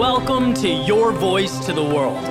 [0.00, 2.24] Welcome to Your Voice to the World.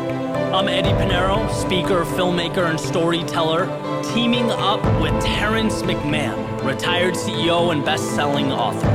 [0.55, 3.67] I'm Eddie Pinero, speaker, filmmaker, and storyteller,
[4.11, 8.89] teaming up with Terrence McMahon, retired CEO and best selling author.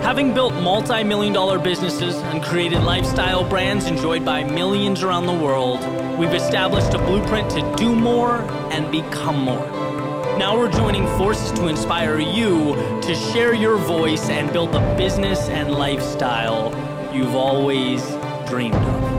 [0.00, 5.34] Having built multi million dollar businesses and created lifestyle brands enjoyed by millions around the
[5.34, 5.80] world,
[6.18, 8.40] we've established a blueprint to do more
[8.72, 9.68] and become more.
[10.38, 15.50] Now we're joining forces to inspire you to share your voice and build the business
[15.50, 16.79] and lifestyle
[17.12, 18.04] you've always
[18.46, 19.10] dreamed of.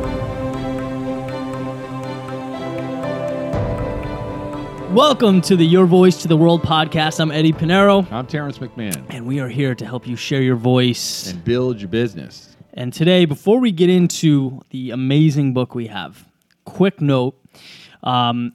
[4.94, 7.20] Welcome to the Your Voice to the World podcast.
[7.20, 9.06] I'm Eddie Pinero, I'm Terrence McMahon.
[9.10, 11.32] and we are here to help you share your voice.
[11.32, 12.56] And build your business.
[12.74, 16.26] And today, before we get into the amazing book we have,
[16.66, 17.38] quick note
[18.04, 18.54] um,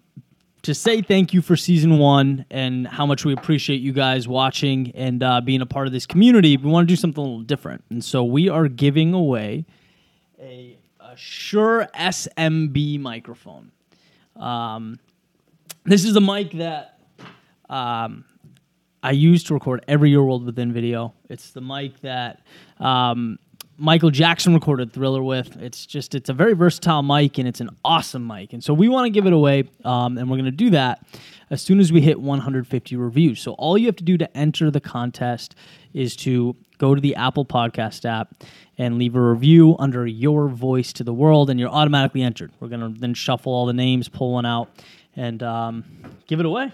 [0.67, 4.91] to say thank you for season one and how much we appreciate you guys watching
[4.97, 6.57] and uh, being a part of this community.
[6.57, 7.85] We want to do something a little different.
[7.89, 9.65] And so we are giving away
[10.41, 13.71] a, a Shure SM7B microphone.
[14.35, 14.99] Um,
[15.85, 16.99] this is a mic that
[17.71, 18.25] um,
[19.05, 21.15] I use to record every Your World Within video.
[21.31, 22.43] It's the mic that
[22.81, 23.39] um,
[23.79, 25.57] Michael Jackson recorded Thriller with.
[25.57, 28.53] It's just it's a very versatile mic and it's an awesome mic.
[28.53, 31.05] And so we want to give it away, um, and we're going to do that
[31.51, 33.41] as soon as we hit 150 reviews.
[33.41, 35.55] So all you have to do to enter the contest
[35.93, 38.35] is to go to the Apple Podcast app
[38.79, 42.53] and leave a review under your voice to the world, and you're automatically entered.
[42.61, 44.69] We're going to then shuffle all the names, pull one out,
[45.15, 45.85] and um,
[46.27, 46.73] give it away.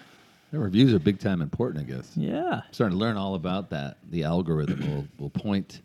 [0.51, 2.11] The reviews are big time important, I guess.
[2.17, 2.63] Yeah.
[2.73, 3.97] starting to learn all about that.
[4.11, 5.81] The algorithm will, will point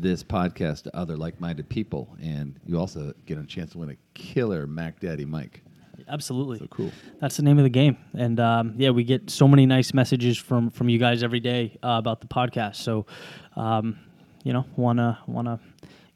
[0.00, 2.16] this podcast to other like minded people.
[2.22, 5.62] And you also get a chance to win a killer Mac Daddy mic.
[6.08, 6.58] Absolutely.
[6.58, 6.90] So cool.
[7.20, 10.38] That's the name of the game, and um, yeah, we get so many nice messages
[10.38, 12.76] from from you guys every day uh, about the podcast.
[12.76, 13.04] So,
[13.54, 13.98] um,
[14.42, 15.60] you know, wanna wanna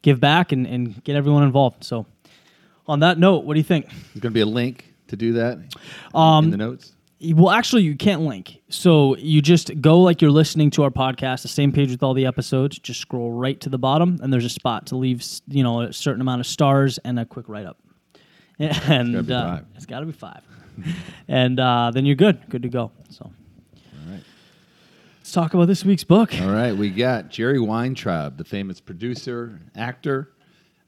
[0.02, 1.84] give back and, and get everyone involved.
[1.84, 2.06] So,
[2.86, 3.86] on that note, what do you think?
[3.88, 5.58] There's going to be a link to do that
[6.14, 6.92] Um, in the notes.
[7.32, 8.60] Well, actually, you can't link.
[8.68, 12.12] So you just go like you're listening to our podcast, the same page with all
[12.12, 12.78] the episodes.
[12.78, 15.92] Just scroll right to the bottom, and there's a spot to leave, you know, a
[15.92, 17.78] certain amount of stars and a quick write up.
[18.58, 19.66] And be uh, five.
[19.74, 20.42] it's got to be five,
[21.28, 22.92] and uh, then you're good, good to go.
[23.10, 23.32] So All
[24.12, 24.22] right.
[25.18, 26.32] let's talk about this week's book.
[26.40, 26.72] All right.
[26.72, 30.30] We got Jerry Weintraub, the famous producer, actor.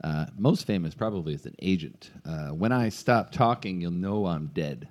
[0.05, 2.11] Uh, most famous probably as an agent.
[2.25, 4.89] Uh, when I stop talking, you'll know I'm dead.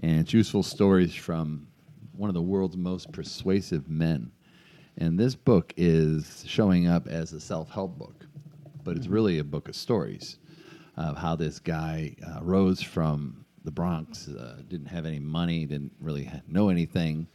[0.00, 1.68] And it's useful stories from
[2.12, 4.30] one of the world's most persuasive men.
[4.96, 8.26] And this book is showing up as a self help book,
[8.84, 10.38] but it's really a book of stories
[10.96, 15.92] of how this guy uh, rose from the Bronx, uh, didn't have any money, didn't
[16.00, 17.28] really know anything,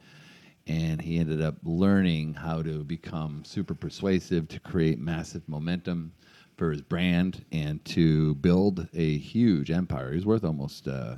[0.67, 6.11] and he ended up learning how to become super persuasive to create massive momentum
[6.57, 10.13] for his brand and to build a huge empire.
[10.13, 11.15] He's worth almost uh,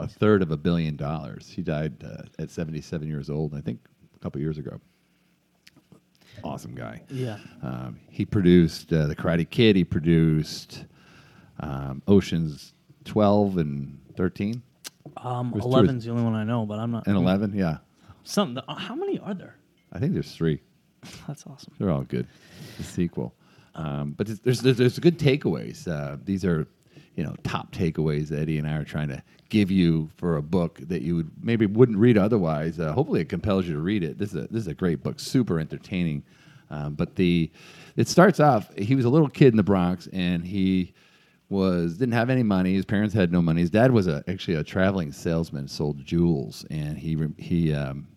[0.00, 1.50] a third of a billion dollars.
[1.54, 3.80] He died uh, at 77 years old, I think
[4.16, 4.80] a couple years ago.
[6.44, 7.02] Awesome guy.
[7.10, 7.38] Yeah.
[7.62, 9.76] Um, he produced uh, The Karate Kid.
[9.76, 10.86] He produced
[11.60, 12.72] um, Oceans
[13.04, 14.62] 12 and 13
[15.18, 17.06] Um, There's two 11's the only one I know, but I'm not.
[17.06, 17.52] and 11.
[17.54, 17.78] Yeah,
[18.24, 18.62] Something.
[18.66, 19.56] uh, How many are there?
[19.92, 20.60] I think there's three.
[21.28, 21.74] That's awesome.
[21.78, 22.26] They're all good.
[22.78, 23.34] The sequel,
[23.74, 25.86] um, but there's, there's there's good takeaways.
[25.86, 26.66] Uh, these are,
[27.14, 30.42] you know, top takeaways that Eddie and I are trying to give you for a
[30.42, 32.80] book that you would maybe wouldn't read otherwise.
[32.80, 34.18] Uh, hopefully, it compels you to read it.
[34.18, 36.22] This is a, this is a great book, super entertaining.
[36.70, 37.50] Um, but the
[37.96, 38.74] it starts off.
[38.76, 40.94] He was a little kid in the Bronx, and he
[41.50, 42.74] was didn't have any money.
[42.74, 43.60] His parents had no money.
[43.60, 48.08] His dad was a, actually a traveling salesman, sold jewels, and he he um,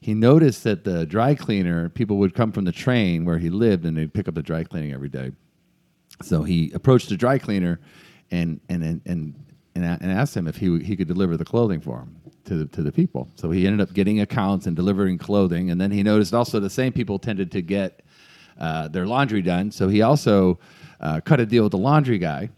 [0.00, 3.84] he noticed that the dry cleaner people would come from the train where he lived
[3.86, 5.32] and they'd pick up the dry cleaning every day.
[6.22, 7.80] So he approached the dry cleaner
[8.30, 12.00] and and and and, and, asked him if he he could deliver the clothing for
[12.00, 13.28] him to the, to the people.
[13.36, 15.70] So he ended up getting accounts and delivering clothing.
[15.70, 18.02] And then he noticed also the same people tended to get
[18.58, 19.70] uh, their laundry done.
[19.70, 20.58] So he also
[21.00, 22.50] uh, cut a deal with the laundry guy.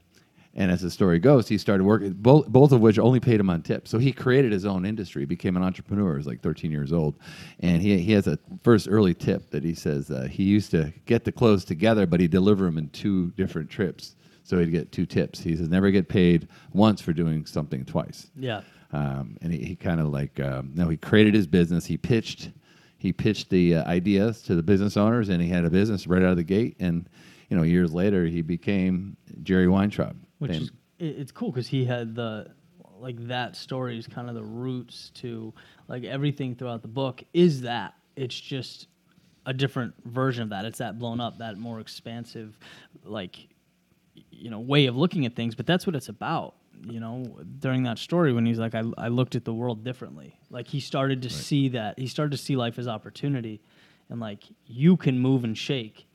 [0.55, 3.49] And as the story goes, he started working, both, both of which only paid him
[3.49, 3.91] on tips.
[3.91, 6.13] So he created his own industry, became an entrepreneur.
[6.13, 7.15] He was like 13 years old.
[7.61, 10.93] And he, he has a first early tip that he says uh, he used to
[11.07, 14.15] get the clothes together, but he'd deliver them in two different trips.
[14.45, 15.41] So he'd get two tips.
[15.41, 18.31] He says, never get paid once for doing something twice.
[18.37, 18.63] Yeah.
[18.93, 21.87] Um, and he, he kind of like, um, no, he created his business.
[21.87, 22.51] He pitched,
[22.99, 26.23] he pitched the uh, ideas to the business owners, and he had a business right
[26.23, 26.77] out of the gate.
[26.79, 27.09] And
[27.49, 30.17] you know, years later, he became Jerry Weintraub.
[30.39, 32.47] which Fam- is it's cool because he had the
[33.01, 35.53] like that story is kind of the roots to
[35.89, 38.87] like everything throughout the book is that it's just
[39.45, 40.65] a different version of that.
[40.65, 42.57] It's that blown up, that more expansive,
[43.05, 43.49] like
[44.43, 45.55] you know, way of looking at things.
[45.55, 46.55] But that's what it's about.
[46.85, 50.35] You know, during that story when he's like, I, I looked at the world differently.
[50.51, 53.61] Like he started to see that he started to see life as opportunity,
[54.09, 56.07] and like you can move and shake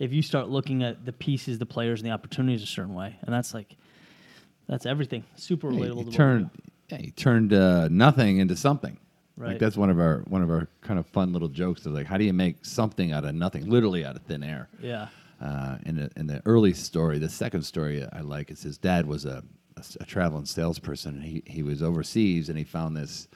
[0.00, 3.16] if you start looking at the pieces, the players, and the opportunities a certain way.
[3.22, 3.76] And that's like
[4.68, 5.24] that's everything.
[5.36, 5.98] Super Yeah, relatable.
[5.98, 6.50] he to turned
[6.88, 8.98] yeah, he turned uh, nothing into something.
[9.36, 9.50] Right.
[9.50, 11.86] Like that's one of our one of our kind of fun little jokes.
[11.86, 13.68] Of like, how do you make something out of nothing?
[13.68, 14.68] Literally out of thin air.
[14.80, 15.08] Yeah.
[15.40, 19.06] Uh, in, the, in the early story, the second story I like is his dad
[19.06, 19.42] was a
[20.06, 21.20] traveling salesperson.
[21.20, 23.28] He, he was overseas and he found this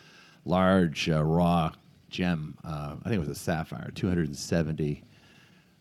[0.45, 1.73] large uh, raw
[2.09, 2.57] gem.
[2.65, 5.05] Uh, I think it was a sapphire, 270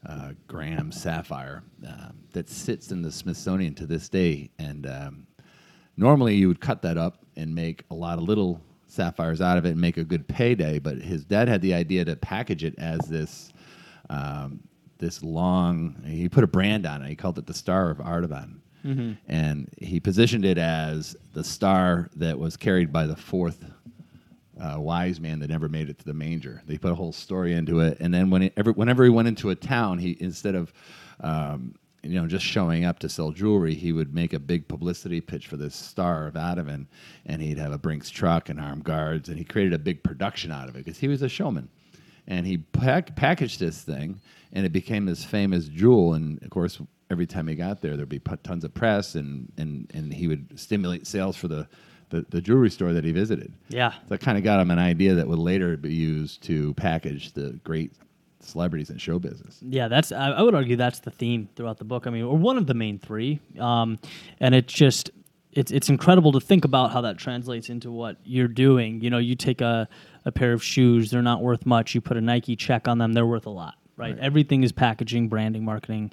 [0.06, 4.50] uh, gram sapphire um, that sits in the Smithsonian to this day.
[4.60, 5.28] And um,
[5.98, 9.66] normally you would cut that up and make a lot of little sapphires out of
[9.66, 10.80] it and make a good payday.
[10.80, 13.52] But his dad had the idea to package it as this
[14.10, 14.62] um,
[15.00, 16.02] this long.
[16.06, 17.10] He put a brand on it.
[17.10, 18.60] He called it the Star of Artaban.
[19.28, 23.66] And he positioned it as the star that was carried by the fourth
[24.60, 26.62] uh, wise man that never made it to the manger.
[26.66, 29.28] They put a whole story into it, and then when it, every, whenever he went
[29.28, 30.74] into a town, he instead of
[31.22, 35.22] um, you know just showing up to sell jewelry, he would make a big publicity
[35.22, 36.88] pitch for this star of Artaban,
[37.26, 40.52] and he'd have a Brinks truck and armed guards, and he created a big production
[40.52, 41.70] out of it because he was a showman,
[42.30, 44.22] and he pack, packaged this thing,
[44.54, 46.80] and it became this famous jewel, and of course.
[47.12, 50.28] Every time he got there, there'd be pu- tons of press, and, and, and he
[50.28, 51.68] would stimulate sales for the,
[52.12, 53.52] the, the jewelry store that he visited.
[53.70, 53.94] Yeah.
[53.94, 57.34] So that kind of got him an idea that would later be used to package
[57.34, 57.94] the great
[58.42, 59.58] celebrities in show business.
[59.64, 60.12] Yeah, that's.
[60.12, 62.06] I, I would argue that's the theme throughout the book.
[62.06, 63.40] I mean, or one of the main three.
[63.58, 63.98] Um,
[64.40, 65.10] and it's just,
[65.54, 69.02] it's it's incredible to think about how that translates into what you're doing.
[69.02, 69.88] You know, you take a
[70.26, 71.96] a pair of shoes, they're not worth much.
[71.96, 74.14] You put a Nike check on them, they're worth a lot, right?
[74.14, 74.20] Right.
[74.20, 76.12] Everything is packaging, branding, marketing,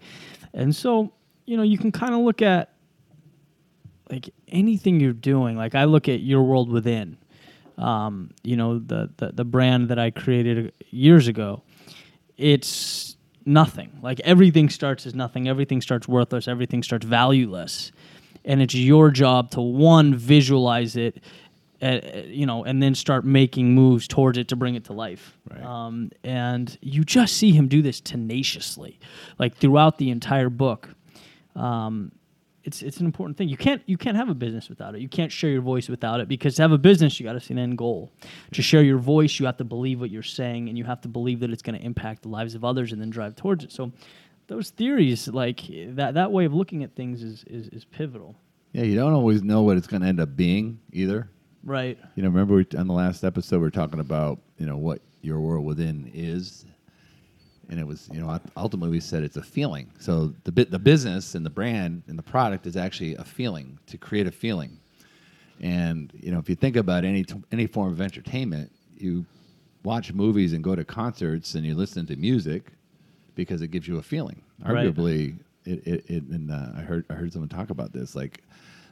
[0.54, 1.12] and so
[1.44, 2.72] you know you can kind of look at
[4.10, 5.56] like anything you're doing.
[5.56, 7.18] Like I look at your world within.
[7.78, 11.62] Um, you know the, the the brand that I created years ago
[12.36, 13.98] it's nothing.
[14.02, 15.48] Like everything starts as nothing.
[15.48, 16.48] Everything starts worthless.
[16.48, 17.92] Everything starts valueless,
[18.46, 21.22] and it's your job to one visualize it,
[21.82, 25.37] uh, you know, and then start making moves towards it to bring it to life.
[25.50, 25.62] Right.
[25.62, 28.98] Um, and you just see him do this tenaciously,
[29.38, 30.88] like throughout the entire book.
[31.54, 32.12] Um,
[32.66, 33.48] it's it's an important thing.
[33.48, 35.00] You can't you can't have a business without it.
[35.00, 37.40] You can't share your voice without it because to have a business, you got to
[37.40, 38.12] see an end goal.
[38.52, 41.08] To share your voice, you have to believe what you're saying, and you have to
[41.08, 43.70] believe that it's going to impact the lives of others, and then drive towards it.
[43.70, 43.93] So,
[44.48, 48.37] those theories, like that that way of looking at things, is is, is pivotal.
[48.72, 51.31] Yeah, you don't always know what it's going to end up being either.
[51.64, 51.98] Right.
[52.14, 55.00] You know, remember we, on the last episode we were talking about you know what
[55.22, 56.64] your world within is,
[57.69, 59.90] and it was you know ultimately we said it's a feeling.
[59.98, 63.78] So the bit the business and the brand and the product is actually a feeling
[63.87, 64.78] to create a feeling.
[65.60, 69.25] And you know if you think about any t- any form of entertainment, you
[69.82, 72.72] watch movies and go to concerts and you listen to music
[73.36, 74.42] because it gives you a feeling.
[74.64, 74.92] Right.
[74.92, 78.42] Arguably, it, it, it and uh, I heard I heard someone talk about this like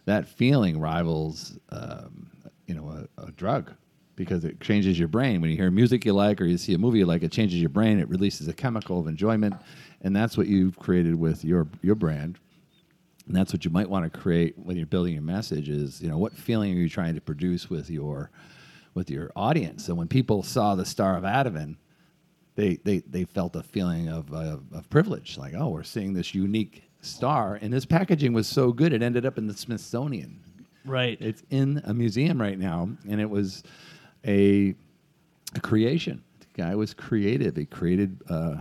[0.05, 2.31] that feeling rivals um,
[2.67, 3.73] you know a, a drug
[4.17, 6.79] because it changes your brain when you hear music you like or you see a
[6.79, 9.55] movie you like it changes your brain it releases a chemical of enjoyment
[10.03, 12.39] and that's what you've created with your your brand
[13.27, 16.09] and that's what you might want to create when you're building your message is you
[16.09, 18.31] know what feeling are you trying to produce with your
[18.95, 21.77] with your audience and when people saw the star of Artaban
[22.57, 26.35] they they they felt a feeling of, of of privilege like oh we're seeing this
[26.35, 30.41] unique star and this packaging was so good it ended up in the Smithsonian
[30.87, 31.17] Right.
[31.21, 33.63] it's in a museum right now, and it was
[34.27, 34.75] a,
[35.55, 36.23] a creation.
[36.41, 37.57] The guy was creative.
[37.57, 38.21] He created.
[38.29, 38.57] Uh,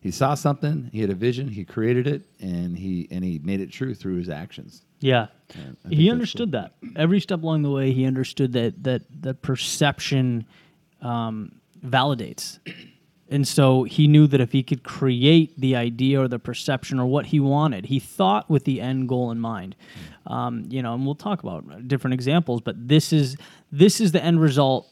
[0.00, 0.88] he saw something.
[0.90, 1.48] He had a vision.
[1.48, 4.82] He created it, and he and he made it true through his actions.
[5.00, 5.26] Yeah.
[5.90, 6.72] He understood that.
[6.96, 10.46] Every step along the way, he understood that that that perception
[11.02, 12.58] um, validates.
[13.28, 17.06] And so he knew that if he could create the idea or the perception or
[17.06, 19.74] what he wanted, he thought with the end goal in mind.
[20.28, 23.36] Um, you know, and we'll talk about different examples, but this is
[23.72, 24.88] this is the end result.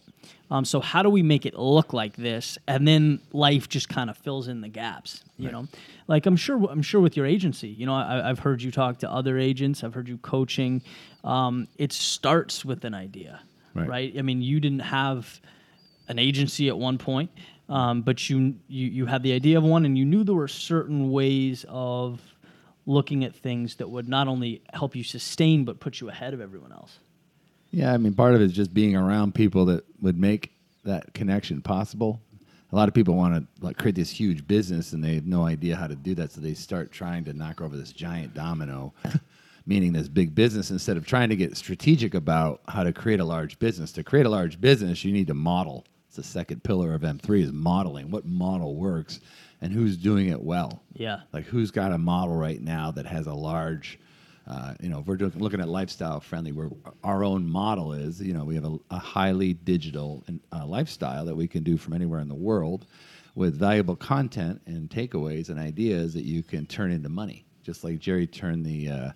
[0.50, 2.58] Um, so how do we make it look like this?
[2.68, 5.24] And then life just kind of fills in the gaps.
[5.38, 5.68] You know,
[6.08, 7.68] like I'm sure I'm sure with your agency.
[7.68, 9.82] You know, I, I've heard you talk to other agents.
[9.84, 10.82] I've heard you coaching.
[11.22, 13.40] Um, it starts with an idea,
[13.74, 13.88] Right.
[13.88, 14.14] right?
[14.18, 15.40] I mean, you didn't have
[16.08, 17.30] an agency at one point,
[17.68, 20.48] um, but you, you you had the idea of one, and you knew there were
[20.48, 22.20] certain ways of
[22.86, 26.40] looking at things that would not only help you sustain but put you ahead of
[26.40, 26.98] everyone else.
[27.70, 30.52] Yeah, I mean, part of it is just being around people that would make
[30.84, 32.20] that connection possible.
[32.72, 35.46] a lot of people want to like create this huge business and they have no
[35.46, 38.92] idea how to do that, so they start trying to knock over this giant domino,
[39.66, 43.24] meaning this big business instead of trying to get strategic about how to create a
[43.24, 43.90] large business.
[43.92, 45.84] To create a large business, you need to model.
[46.14, 48.08] It's the second pillar of M3 is modeling.
[48.08, 49.18] What model works
[49.60, 50.84] and who's doing it well?
[50.92, 51.22] Yeah.
[51.32, 53.98] Like who's got a model right now that has a large
[54.46, 56.68] uh, you know, if we're doing, looking at lifestyle friendly, where
[57.02, 61.34] our own model is, you know, we have a, a highly digital uh, lifestyle that
[61.34, 62.86] we can do from anywhere in the world
[63.34, 67.44] with valuable content and takeaways and ideas that you can turn into money.
[67.64, 69.10] Just like Jerry turned the, uh,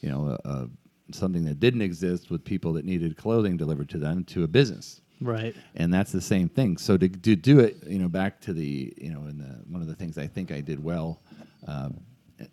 [0.00, 0.64] you know, uh,
[1.12, 5.02] something that didn't exist with people that needed clothing delivered to them to a business.
[5.20, 5.54] Right.
[5.74, 6.76] And that's the same thing.
[6.76, 9.82] So to, to do it, you know, back to the, you know, in the, one
[9.82, 11.20] of the things I think I did well
[11.66, 11.90] uh,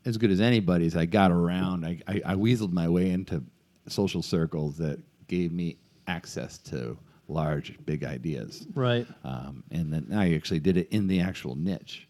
[0.06, 0.96] as good as anybody's.
[0.96, 1.86] I got around.
[1.86, 3.44] I, I, I weaseled my way into
[3.88, 8.68] social circles that gave me access to large, big ideas.
[8.74, 9.08] Right.
[9.24, 12.08] Um, and then I actually did it in the actual niche.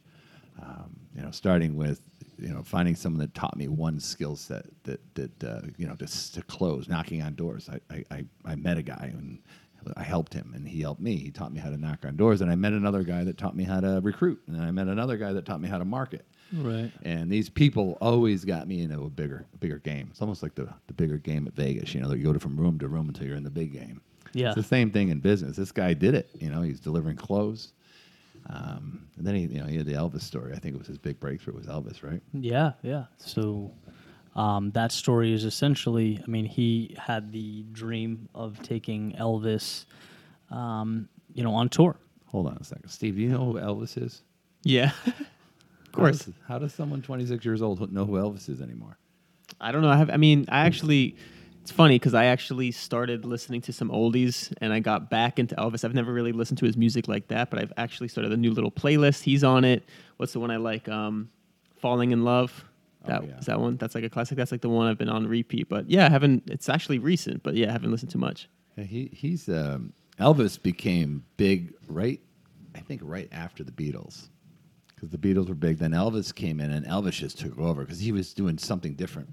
[0.61, 2.01] Um, you know, starting with
[2.37, 5.95] you know finding someone that taught me one skill set that that uh, you know
[5.95, 7.69] just to close, knocking on doors.
[7.89, 9.39] I, I, I met a guy and
[9.95, 11.17] I helped him, and he helped me.
[11.17, 13.55] He taught me how to knock on doors, and I met another guy that taught
[13.55, 16.25] me how to recruit, and I met another guy that taught me how to market.
[16.53, 16.91] Right.
[17.03, 20.07] And these people always got me into a bigger, bigger game.
[20.11, 21.93] It's almost like the, the bigger game at Vegas.
[21.93, 24.01] You know, you go from room to room until you're in the big game.
[24.33, 24.47] Yeah.
[24.47, 25.57] It's the same thing in business.
[25.57, 26.29] This guy did it.
[26.39, 27.73] You know, he's delivering clothes.
[28.47, 30.53] Um, and then he, you know, he had the Elvis story.
[30.53, 32.21] I think it was his big breakthrough was Elvis, right?
[32.33, 33.05] Yeah, yeah.
[33.17, 33.71] So
[34.35, 39.85] um, that story is essentially, I mean, he had the dream of taking Elvis,
[40.51, 41.95] um, you know, on tour.
[42.27, 43.15] Hold on a second, Steve.
[43.15, 44.21] Do you know who Elvis is?
[44.63, 44.91] Yeah.
[45.05, 46.21] of course.
[46.21, 48.97] How does, how does someone 26 years old know who Elvis is anymore?
[49.61, 49.89] I don't know.
[49.89, 50.09] I have.
[50.09, 51.15] I mean, I actually.
[51.61, 55.55] It's funny because I actually started listening to some oldies and I got back into
[55.55, 55.83] Elvis.
[55.83, 58.51] I've never really listened to his music like that, but I've actually started a new
[58.51, 59.23] little playlist.
[59.23, 59.83] He's on it.
[60.17, 60.87] What's the one I like?
[60.87, 61.31] Um,
[61.77, 62.65] Falling in Love.
[63.05, 63.37] Oh, That yeah.
[63.39, 63.77] is that one.
[63.77, 64.37] That's like a classic.
[64.37, 65.69] That's like the one I've been on repeat.
[65.69, 66.43] But yeah, I haven't.
[66.49, 68.49] It's actually recent, but yeah, I haven't listened to much.
[68.77, 72.19] Yeah, he he's um, Elvis became big right,
[72.75, 74.29] I think right after the Beatles,
[74.95, 75.77] because the Beatles were big.
[75.77, 79.29] Then Elvis came in, and Elvis just took over because he was doing something different.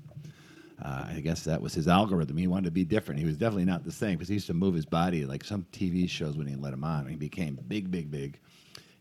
[0.83, 2.37] Uh, I guess that was his algorithm.
[2.37, 3.21] He wanted to be different.
[3.21, 5.65] He was definitely not the same because he used to move his body like some
[5.73, 7.07] TV shows when he let him on.
[7.07, 8.41] He became big, big, big,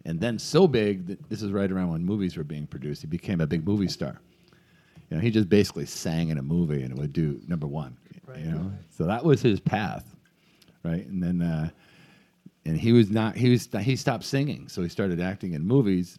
[0.05, 3.01] and then so big that this is right around when movies were being produced.
[3.01, 4.19] He became a big movie star.
[5.12, 7.98] You know, he just basically sang in a movie and it would do number one.
[8.38, 10.15] You know, so that was his path,
[10.84, 11.06] right?
[11.06, 11.70] And then, uh,
[12.65, 13.36] and he was not.
[13.36, 13.68] He was.
[13.82, 16.18] He stopped singing, so he started acting in movies.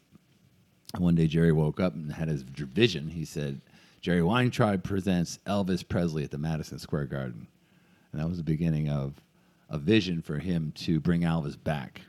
[0.95, 3.09] And one day, Jerry woke up and had his vision.
[3.09, 3.63] He said,
[4.03, 7.47] "Jerry Weintraub presents Elvis Presley at the Madison Square Garden,"
[8.13, 9.15] and that was the beginning of
[9.71, 12.03] a vision for him to bring Elvis back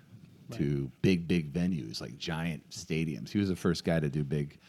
[0.51, 3.29] to big, big venues like giant stadiums.
[3.29, 4.59] He was the first guy to do big,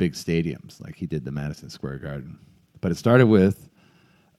[0.00, 2.38] big stadiums, like he did the Madison Square Garden.
[2.80, 3.68] But it started with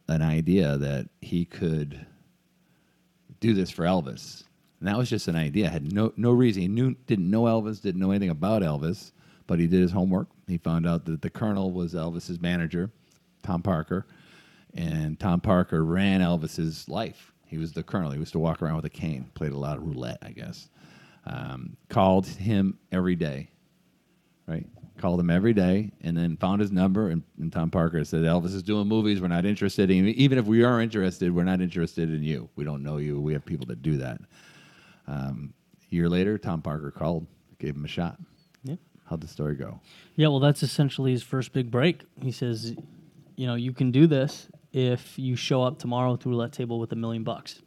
[0.07, 2.03] an idea that he could
[3.39, 4.43] do this for Elvis.
[4.79, 5.69] And that was just an idea.
[5.69, 6.63] Had no no reason.
[6.63, 9.11] He knew didn't know Elvis, didn't know anything about Elvis,
[9.45, 10.29] but he did his homework.
[10.47, 12.89] He found out that the Colonel was Elvis's manager,
[13.43, 14.07] Tom Parker,
[14.73, 17.33] and Tom Parker ran Elvis's life.
[17.45, 18.09] He was the Colonel.
[18.09, 20.69] He used to walk around with a cane, played a lot of roulette, I guess.
[21.27, 23.51] Um, called him every day,
[24.51, 24.67] right?
[24.97, 27.09] Called him every day, and then found his number.
[27.09, 29.21] And, and Tom Parker said, "Elvis is doing movies.
[29.21, 30.07] We're not interested in.
[30.09, 32.49] Even if we are interested, we're not interested in you.
[32.55, 33.19] We don't know you.
[33.19, 34.21] We have people that do that."
[35.07, 35.53] Um,
[35.91, 37.25] a year later, Tom Parker called,
[37.59, 38.19] gave him a shot.
[38.63, 38.79] Yep.
[39.05, 39.79] How'd the story go?
[40.15, 42.03] Yeah, well, that's essentially his first big break.
[42.21, 42.75] He says,
[43.35, 46.91] you know, you can do this if you show up tomorrow to roulette table with
[46.91, 47.61] a million bucks.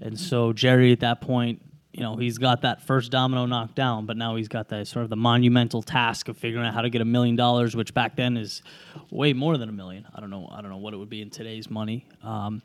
[0.00, 1.60] And so Jerry, at that point,
[1.92, 5.04] you know, he's got that first domino knocked down, but now he's got that sort
[5.04, 8.16] of the monumental task of figuring out how to get a million dollars, which back
[8.16, 8.62] then is
[9.10, 10.06] way more than a million.
[10.14, 12.06] I don't know, I don't know what it would be in today's money.
[12.22, 12.62] Um,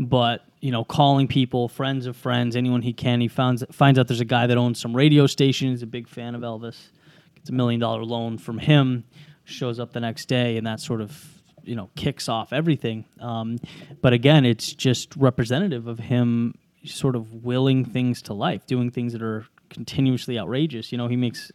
[0.00, 3.20] but you know, calling people, friends of friends, anyone he can.
[3.20, 5.70] He finds finds out there's a guy that owns some radio station.
[5.70, 6.88] He's a big fan of Elvis.
[7.36, 9.04] Gets a million dollar loan from him.
[9.44, 11.24] Shows up the next day, and that sort of
[11.62, 13.04] you know kicks off everything.
[13.20, 13.58] Um,
[14.02, 16.54] but again, it's just representative of him
[16.86, 20.92] sort of willing things to life, doing things that are continuously outrageous.
[20.92, 21.52] You know, he makes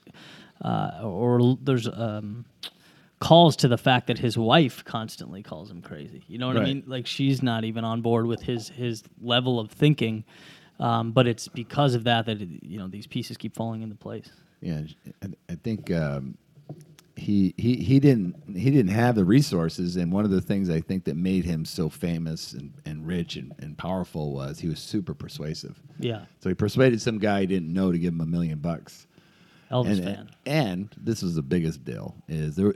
[0.64, 2.46] uh, or there's um,
[3.20, 6.24] calls to the fact that his wife constantly calls him crazy.
[6.28, 6.84] You know what I mean?
[6.86, 10.24] Like she's not even on board with his his level of thinking.
[10.80, 14.30] Um, but it's because of that that you know these pieces keep falling into place.
[14.62, 14.82] Yeah,
[15.24, 16.38] I, I think um,
[17.22, 20.82] he he he didn't he didn't have the resources, and one of the things I
[20.82, 24.80] think that made him so famous and, and rich and, and powerful was he was
[24.80, 25.80] super persuasive.
[26.00, 26.26] Yeah.
[26.40, 29.06] So he persuaded some guy he didn't know to give him a million bucks.
[29.72, 30.30] Elvis and, fan.
[30.48, 32.74] and this was the biggest deal is there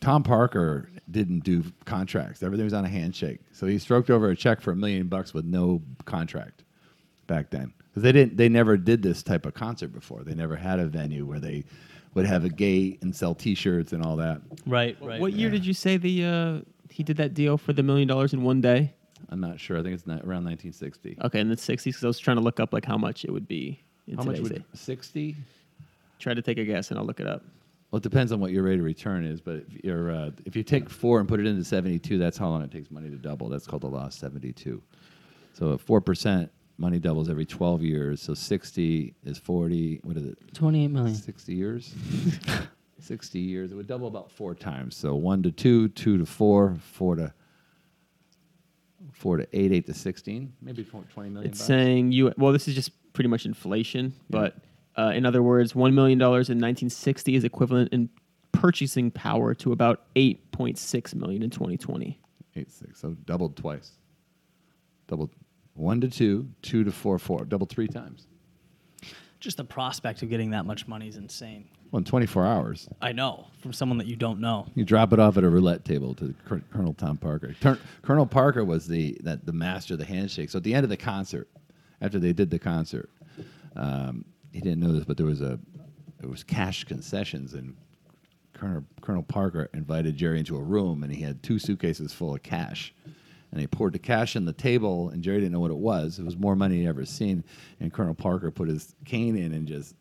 [0.00, 2.42] Tom Parker didn't do contracts.
[2.42, 3.40] Everything was on a handshake.
[3.50, 6.64] So he stroked over a check for a million bucks with no contract
[7.26, 7.72] back then.
[7.88, 10.22] Because they didn't they never did this type of concert before.
[10.22, 11.64] They never had a venue where they
[12.14, 14.40] would have a gate and sell t-shirts and all that.
[14.66, 15.20] Right, right.
[15.20, 18.32] What year did you say the uh, he did that deal for the million dollars
[18.32, 18.94] in one day?
[19.28, 19.78] I'm not sure.
[19.78, 21.18] I think it's not, around 1960.
[21.22, 23.30] Okay, in the '60s, because I was trying to look up like how much it
[23.30, 24.64] would be in How much would day.
[24.74, 25.36] 60?
[26.18, 27.44] Try to take a guess, and I'll look it up.
[27.90, 30.54] Well, it depends on what your rate of return is, but if you're uh, if
[30.54, 33.16] you take four and put it into 72, that's how long it takes money to
[33.16, 33.48] double.
[33.48, 34.82] That's called the law of 72.
[35.52, 38.22] So at four percent, money doubles every 12 years.
[38.22, 40.00] So 60 is 40.
[40.02, 40.38] What is it?
[40.54, 41.14] 28 million.
[41.14, 41.94] 60 years.
[42.98, 43.70] 60 years.
[43.70, 44.96] It would double about four times.
[44.96, 47.32] So one to two, two to four, four to
[49.12, 51.50] four to eight, eight to 16, maybe 20 million.
[51.50, 51.66] It's bucks.
[51.66, 52.32] saying you.
[52.36, 54.56] Well, this is just pretty much inflation, but
[54.96, 58.08] uh, in other words, one million dollars in 1960 is equivalent in
[58.52, 62.20] purchasing power to about 8.6 million in 2020.
[62.56, 63.00] Eight six.
[63.00, 63.92] So doubled twice.
[65.08, 65.30] Doubled
[65.74, 67.44] one to two, two to four, four.
[67.44, 68.26] Doubled three times.
[69.38, 71.68] Just the prospect of getting that much money is insane.
[71.90, 74.66] Well, in 24 hours, I know from someone that you don't know.
[74.74, 77.54] you drop it off at a roulette table to Col- Colonel Tom Parker.
[77.60, 80.50] Tur- Colonel Parker was the that the master of the handshake.
[80.50, 81.48] So at the end of the concert,
[82.00, 83.10] after they did the concert,
[83.76, 85.58] um, he didn't know this, but there was a
[86.20, 87.74] there was cash concessions, and
[88.52, 92.42] Colonel Colonel Parker invited Jerry into a room, and he had two suitcases full of
[92.44, 92.94] cash.
[93.52, 96.18] And he poured the cash on the table, and Jerry didn't know what it was.
[96.18, 97.42] It was more money he ever seen.
[97.80, 99.94] And Colonel Parker put his cane in and just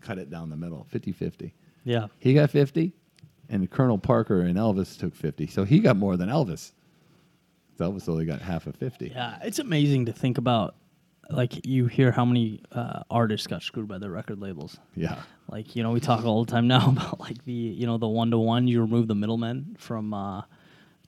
[0.00, 1.54] cut it down the middle, 50 50.
[1.84, 2.08] Yeah.
[2.18, 2.92] He got 50,
[3.48, 5.46] and Colonel Parker and Elvis took 50.
[5.46, 6.72] So he got more than Elvis.
[7.78, 9.08] Elvis only got half of 50.
[9.08, 10.76] Yeah, it's amazing to think about.
[11.30, 14.78] Like you hear how many uh, artists got screwed by their record labels.
[14.96, 15.22] Yeah.
[15.48, 18.08] Like you know, we talk all the time now about like the you know the
[18.08, 18.66] one to one.
[18.66, 20.42] You remove the middlemen from uh,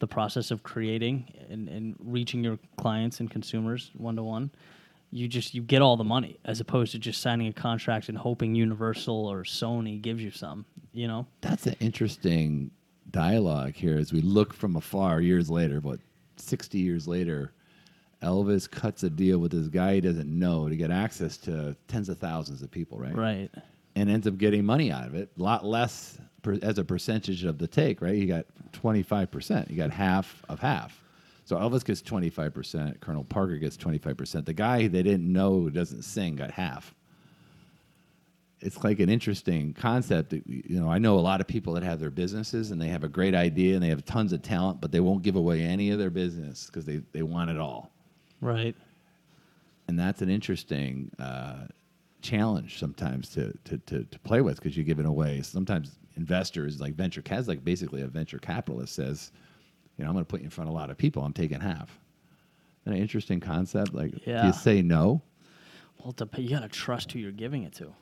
[0.03, 4.51] the process of creating and, and reaching your clients and consumers one to one.
[5.13, 8.19] You just you get all the money as opposed to just signing a contract and
[8.19, 10.67] hoping Universal or Sony gives you some.
[10.93, 11.27] You know.
[11.41, 12.73] That's an interesting
[13.13, 16.01] dialogue here as we look from afar years later, but
[16.37, 17.53] 60 years later.
[18.23, 22.09] Elvis cuts a deal with this guy he doesn't know to get access to tens
[22.09, 23.17] of thousands of people, right?
[23.17, 23.51] Right.
[23.97, 27.45] and ends up getting money out of it, a lot less per, as a percentage
[27.45, 28.15] of the take, right?
[28.15, 29.71] You got 25%.
[29.71, 30.99] You got half of half.
[31.45, 34.45] So Elvis gets 25%, Colonel Parker gets 25%.
[34.45, 36.95] The guy they didn't know who doesn't sing got half.
[38.61, 40.31] It's like an interesting concept.
[40.31, 42.87] that, You know, I know a lot of people that have their businesses and they
[42.89, 45.63] have a great idea and they have tons of talent, but they won't give away
[45.63, 47.91] any of their business because they, they want it all
[48.41, 48.77] Right.
[49.89, 51.67] and that's an interesting uh,
[52.23, 55.43] challenge sometimes to to, to, to play with because you're giving away.
[55.43, 59.33] Sometimes investors like venture cas like basically a venture capitalist says,
[59.97, 61.23] you know, I'm going to put you in front of a lot of people.
[61.25, 61.99] I'm taking half.
[62.87, 63.95] An interesting concept.
[63.95, 64.47] Like, do Yeah.
[64.47, 65.23] you say no?
[66.03, 67.95] Well, to you got to trust who you're giving it to.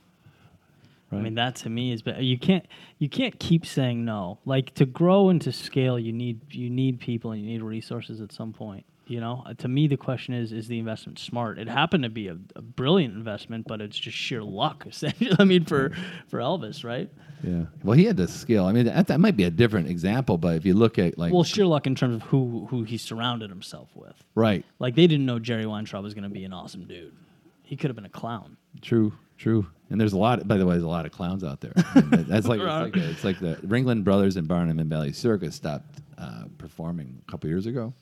[1.13, 2.65] I mean, that to me is, but you can't
[2.99, 4.39] you can't keep saying no.
[4.45, 8.21] Like to grow and to scale, you need you need people and you need resources
[8.21, 8.85] at some point.
[9.09, 11.59] You know, Uh, to me, the question is: Is the investment smart?
[11.59, 14.85] It happened to be a, a brilliant investment, but it's just sheer luck.
[14.89, 15.91] Essentially, I mean, for
[16.29, 17.11] for Elvis, right?
[17.43, 17.65] Yeah.
[17.83, 18.67] Well, he had the skill.
[18.67, 21.33] I mean, that, that might be a different example, but if you look at like,
[21.33, 24.15] Well, sheer luck in terms of who who he surrounded himself with.
[24.35, 27.15] right, Like they didn't know Jerry Weintraub was going to be an awesome dude.
[27.63, 28.57] He could have been a clown.
[28.83, 29.67] True, true.
[29.91, 30.47] And there's a lot.
[30.47, 31.73] By the way, there's a lot of clowns out there.
[31.95, 34.89] And that- That's like it's like, a, it's like the Ringling Brothers and Barnum and
[34.91, 37.95] Bailey Circus stopped uh, performing a couple years ago.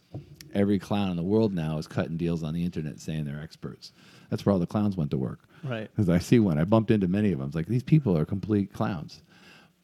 [0.54, 3.92] Every clown in the world now is cutting deals on the internet saying they're experts.
[4.30, 5.40] That's where all the clowns went to work.
[5.62, 5.90] Right.
[5.94, 7.48] Because I see one, I bumped into many of them.
[7.48, 9.22] It's like these people are complete clowns.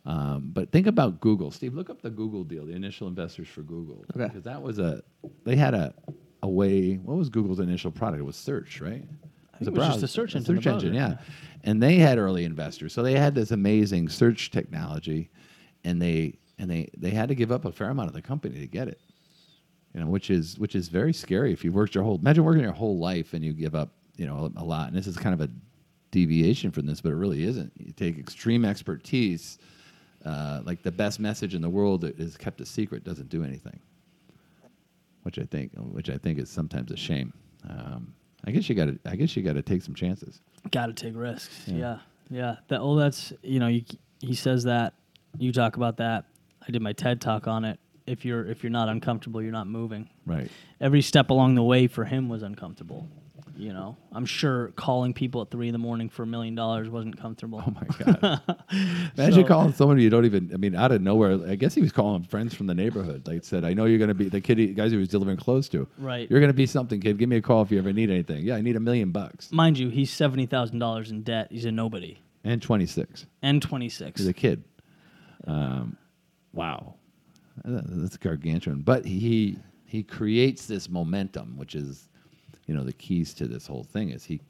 [0.06, 1.74] Um, but think about Google, Steve.
[1.74, 4.04] Look up the Google deal, the initial investors for Google.
[4.14, 4.26] Okay.
[4.26, 5.02] Because that was a,
[5.44, 5.94] they had a,
[6.42, 6.96] a way.
[6.96, 8.20] What was Google's initial product?
[8.20, 9.04] It was search, right?
[9.64, 11.16] think it was just a search engine, Search engine, yeah.
[11.62, 15.30] And they had early investors, so they had this amazing search technology,
[15.84, 18.60] and they and they they had to give up a fair amount of the company
[18.60, 19.00] to get it.
[19.94, 22.62] You know, which is which is very scary if you've worked your whole imagine working
[22.62, 24.88] your whole life and you give up you know a, a lot.
[24.88, 25.50] And this is kind of a
[26.10, 27.72] deviation from this, but it really isn't.
[27.76, 29.58] You take extreme expertise,
[30.24, 33.44] uh, like the best message in the world that is kept a secret doesn't do
[33.44, 33.78] anything.
[35.22, 37.32] Which I think, which I think is sometimes a shame.
[37.68, 38.98] Um, I guess you got to.
[39.06, 40.40] I guess you got to take some chances.
[40.70, 41.62] Got to take risks.
[41.66, 41.76] Yeah.
[41.76, 41.98] Yeah,
[42.30, 42.56] yeah.
[42.68, 43.84] That oh, that's you know, you,
[44.20, 44.94] he says that
[45.38, 46.26] You talk about that.
[46.66, 47.78] I did my TED talk on it.
[48.06, 50.10] If you're if you're not uncomfortable, you're not moving.
[50.26, 50.50] Right.
[50.80, 53.08] Every step along the way for him was uncomfortable.
[53.56, 56.88] You know, I'm sure calling people at three in the morning for a million dollars
[56.88, 57.62] wasn't comfortable.
[57.64, 58.40] Oh my god!
[59.16, 60.50] Imagine So- calling someone you don't even.
[60.52, 61.38] I mean, out of nowhere.
[61.48, 63.26] I guess he was calling friends from the neighborhood.
[63.28, 65.36] Like said, I know you're going to be the kid, he- guys he was delivering
[65.36, 65.86] clothes to.
[65.98, 66.28] Right.
[66.28, 67.16] You're going to be something, kid.
[67.18, 68.44] Give me a call if you ever need anything.
[68.44, 71.48] Yeah, I need a million bucks Mind you, he's seventy thousand dollars in debt.
[71.50, 73.26] He's a nobody, and twenty six.
[73.42, 74.20] and twenty six.
[74.20, 74.64] He's a kid.
[75.46, 75.96] Um,
[76.52, 76.94] wow,
[77.64, 78.80] that's gargantuan.
[78.82, 82.08] But he he creates this momentum, which is,
[82.66, 84.11] you know, the keys to this whole thing.
[84.11, 84.40] Is he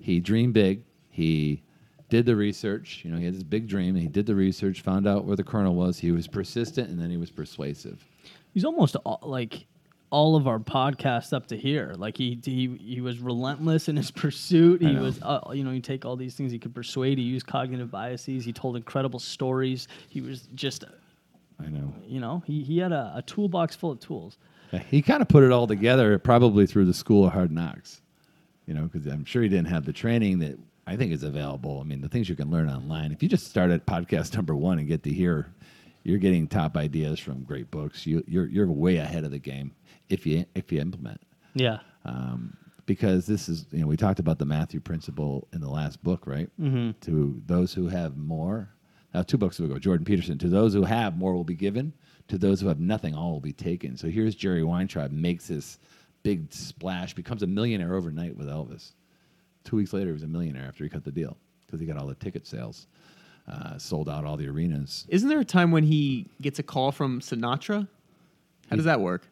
[0.00, 0.82] he dreamed big.
[1.10, 1.62] He
[2.08, 3.02] did the research.
[3.04, 3.94] You know, he had this big dream.
[3.94, 5.98] And he did the research, found out where the Colonel was.
[5.98, 8.04] He was persistent, and then he was persuasive.
[8.52, 9.66] He's almost all, like
[10.10, 11.94] all of our podcasts up to here.
[11.96, 14.80] Like he he he was relentless in his pursuit.
[14.80, 17.18] He was uh, you know you take all these things he could persuade.
[17.18, 18.44] He used cognitive biases.
[18.44, 19.88] He told incredible stories.
[20.08, 20.84] He was just
[21.58, 21.92] I know.
[22.06, 24.38] you know he he had a, a toolbox full of tools.
[24.90, 28.00] He kind of put it all together, probably through the School of Hard Knocks.
[28.66, 31.80] You know, because I'm sure he didn't have the training that I think is available.
[31.80, 33.12] I mean, the things you can learn online.
[33.12, 35.52] If you just start at podcast number one and get to hear,
[36.02, 38.06] you're getting top ideas from great books.
[38.06, 39.72] You, you're you're way ahead of the game
[40.08, 41.20] if you if you implement.
[41.54, 41.78] Yeah.
[42.04, 46.02] Um, because this is, you know, we talked about the Matthew principle in the last
[46.02, 46.48] book, right?
[46.60, 46.92] Mm-hmm.
[47.00, 48.70] To those who have more,
[49.16, 50.36] now two books ago, Jordan Peterson.
[50.38, 51.94] To those who have more will be given.
[52.28, 53.96] To those who have nothing, all will be taken.
[53.96, 55.78] So here's Jerry Weintraub makes this
[56.22, 58.92] big splash, becomes a millionaire overnight with Elvis.
[59.64, 61.96] Two weeks later, he was a millionaire after he cut the deal because he got
[61.96, 62.88] all the ticket sales,
[63.48, 65.06] uh, sold out all the arenas.
[65.08, 67.88] Isn't there a time when he gets a call from Sinatra?
[68.68, 69.26] How does that work?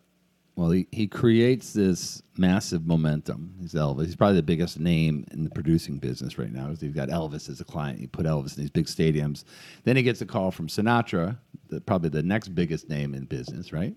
[0.56, 3.54] Well, he, he creates this massive momentum.
[3.60, 4.06] He's Elvis.
[4.06, 6.68] He's probably the biggest name in the producing business right now.
[6.68, 7.98] He's got Elvis as a client.
[7.98, 9.42] He put Elvis in these big stadiums.
[9.82, 11.36] Then he gets a call from Sinatra,
[11.70, 13.96] the, probably the next biggest name in business, right?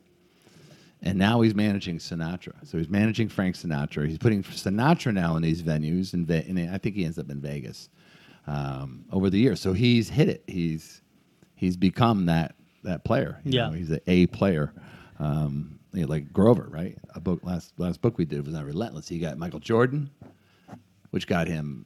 [1.03, 2.53] And now he's managing Sinatra.
[2.67, 4.07] So he's managing Frank Sinatra.
[4.07, 7.29] He's putting Sinatra now in these venues, and Ve- and I think he ends up
[7.29, 7.89] in Vegas
[8.47, 9.59] um, over the years.
[9.61, 10.43] So he's hit it.
[10.47, 11.03] He's
[11.53, 13.39] he's become that that player.
[13.43, 13.67] you Yeah.
[13.67, 14.73] know, he's an A player.
[15.19, 16.97] Um, you know, like Grover, right?
[17.15, 19.07] A book last last book we did was on Relentless.
[19.07, 20.09] He got Michael Jordan,
[21.11, 21.85] which got him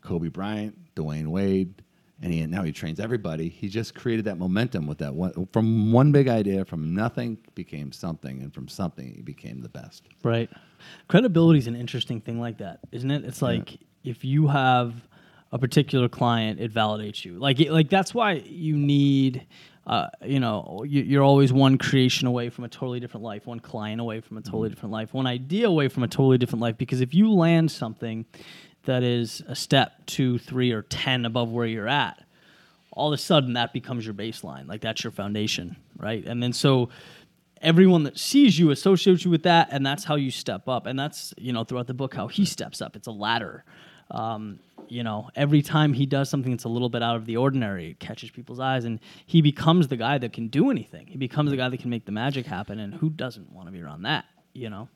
[0.00, 1.82] Kobe Bryant, Dwyane Wade,
[2.20, 3.48] and he now he trains everybody.
[3.48, 7.92] He just created that momentum with that one from one big idea, from nothing became
[7.92, 10.04] something, and from something he became the best.
[10.22, 10.50] Right.
[11.08, 13.24] Credibility is an interesting thing like that, isn't it?
[13.24, 14.94] It's like if you have
[15.52, 17.38] a particular client, it validates you.
[17.38, 19.46] Like, it, like that's why you need,
[19.86, 23.60] uh, you know, you, you're always one creation away from a totally different life, one
[23.60, 26.78] client away from a totally different life, one idea away from a totally different life.
[26.78, 28.24] Because if you land something
[28.84, 32.22] that is a step two, three, or ten above where you're at,
[32.92, 34.68] all of a sudden that becomes your baseline.
[34.68, 36.24] Like that's your foundation, right?
[36.24, 36.90] And then so
[37.60, 40.86] everyone that sees you associates you with that, and that's how you step up.
[40.86, 42.94] And that's you know throughout the book how he steps up.
[42.94, 43.64] It's a ladder.
[44.10, 44.58] Um,
[44.92, 47.92] you know, every time he does something that's a little bit out of the ordinary,
[47.92, 51.06] it catches people's eyes, and he becomes the guy that can do anything.
[51.06, 53.72] He becomes the guy that can make the magic happen, and who doesn't want to
[53.72, 54.26] be around that?
[54.52, 54.90] You know,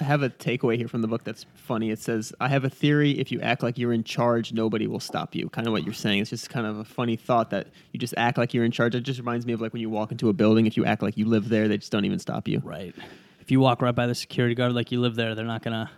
[0.00, 1.90] I have a takeaway here from the book that's funny.
[1.90, 5.00] It says, I have a theory if you act like you're in charge, nobody will
[5.00, 5.50] stop you.
[5.50, 6.20] Kind of what you're saying.
[6.20, 8.94] It's just kind of a funny thought that you just act like you're in charge.
[8.94, 11.02] It just reminds me of like when you walk into a building, if you act
[11.02, 12.62] like you live there, they just don't even stop you.
[12.64, 12.94] right?
[13.42, 15.90] If you walk right by the security guard like you live there, they're not gonna.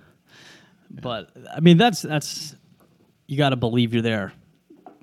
[0.90, 2.56] But I mean, that's that's
[3.26, 4.32] you got to believe you're there.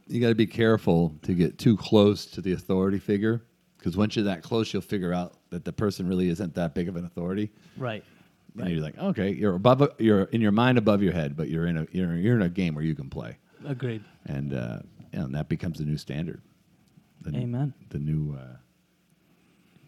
[0.07, 3.43] You got to be careful to get too close to the authority figure
[3.77, 6.87] because once you're that close, you'll figure out that the person really isn't that big
[6.89, 7.51] of an authority.
[7.77, 8.03] Right.
[8.59, 11.67] And you're like, okay, you're above, you're in your mind above your head, but you're
[11.67, 14.03] in a you're, you're in a game where you can play, Agreed.
[14.25, 14.79] and uh,
[15.13, 16.41] and that becomes the new standard.
[17.21, 17.73] The, Amen.
[17.89, 18.57] The new, uh,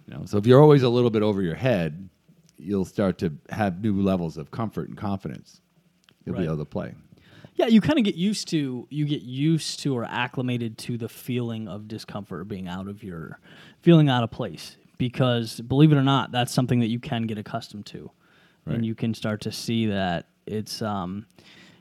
[0.08, 2.08] you know, so if you're always a little bit over your head,
[2.58, 5.60] you'll start to have new levels of comfort and confidence.
[6.26, 6.42] You'll Right.
[6.42, 6.94] be able to play.
[7.56, 11.10] Yeah, you kind of get used to you get used to or acclimated to the
[11.10, 13.40] feeling of discomfort being out of your
[13.82, 17.38] feeling out of place because believe it or not, that's something that you can get
[17.38, 18.12] accustomed to,
[18.66, 18.76] Right.
[18.76, 21.26] and you can start to see that it's um,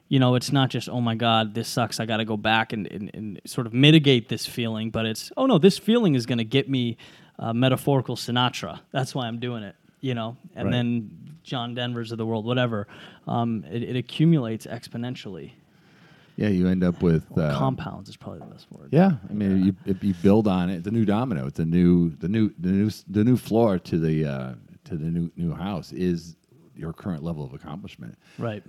[0.08, 2.00] you know, it's not just oh my god, this sucks.
[2.00, 5.30] I got to go back and, and and sort of mitigate this feeling, but it's
[5.36, 6.96] oh no, this feeling is going to get me
[7.38, 8.80] uh, metaphorical Sinatra.
[8.92, 9.76] That's why I'm doing it.
[10.00, 10.72] You know, and Right.
[10.72, 11.10] then
[11.42, 12.86] John Denver's of the world, whatever.
[13.26, 15.52] Um, it, it accumulates exponentially.
[16.36, 18.88] Yeah, you end up with uh, Compounds is probably the best word.
[18.92, 20.76] Yeah, I mean, you if you build on it.
[20.76, 21.46] It's a new domino.
[21.46, 25.06] It's a new the new the new the new floor to the uh, to the
[25.10, 26.36] new new house is
[26.74, 28.16] your current level of accomplishment.
[28.38, 28.62] Right.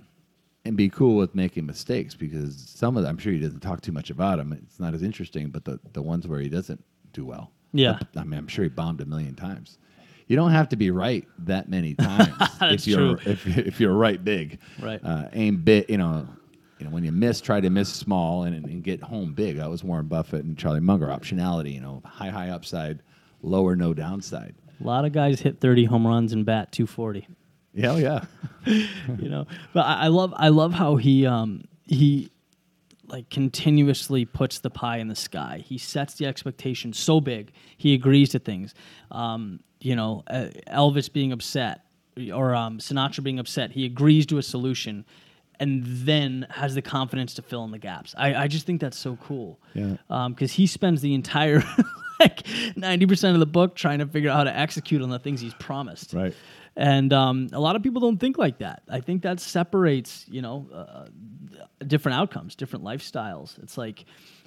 [0.66, 3.80] And be cool with making mistakes because some of them, I'm sure he doesn't talk
[3.80, 4.52] too much about them.
[4.52, 7.52] It's not as interesting, but the the ones where he doesn't do well.
[7.72, 7.98] Yeah.
[8.16, 9.78] I mean, I'm sure he bombed a million times.
[10.26, 13.32] You don't have to be right that many times if you're true.
[13.32, 14.58] if, if you're right big.
[14.80, 15.00] Right.
[15.02, 15.88] Uh, aim big.
[15.88, 16.26] You know.
[16.78, 19.58] You know, when you miss, try to miss small and, and get home big.
[19.58, 21.06] That was Warren Buffett and Charlie Munger.
[21.06, 21.72] Optionality.
[21.72, 23.02] You know, high high upside,
[23.40, 24.56] lower no downside.
[24.80, 27.28] A lot of guys hit 30 home runs and bat 240.
[27.72, 28.24] Yeah, oh, yeah.
[28.66, 29.46] you know.
[29.72, 32.32] But I, I love I love how he um he
[33.08, 35.62] like continuously puts the pie in the sky.
[35.64, 37.52] He sets the expectation so big.
[37.76, 38.74] He agrees to things.
[39.10, 41.84] Um, you know, uh, Elvis being upset
[42.32, 45.04] or um, Sinatra being upset, he agrees to a solution.
[45.60, 48.16] And then has the confidence to fill in the gaps.
[48.18, 49.60] I, I just think that's so cool.
[49.74, 49.96] Yeah.
[50.28, 51.62] Because he spends the entire
[52.20, 55.20] like ninety percent of the book trying to figure out how to execute on the
[55.20, 56.14] things he's promised.
[56.14, 56.34] Right.
[56.74, 58.82] And um, a lot of people don't think like that.
[58.88, 61.06] I think that separates, you know, uh,
[61.86, 63.62] different outcomes, different lifestyles.
[63.62, 64.04] It's like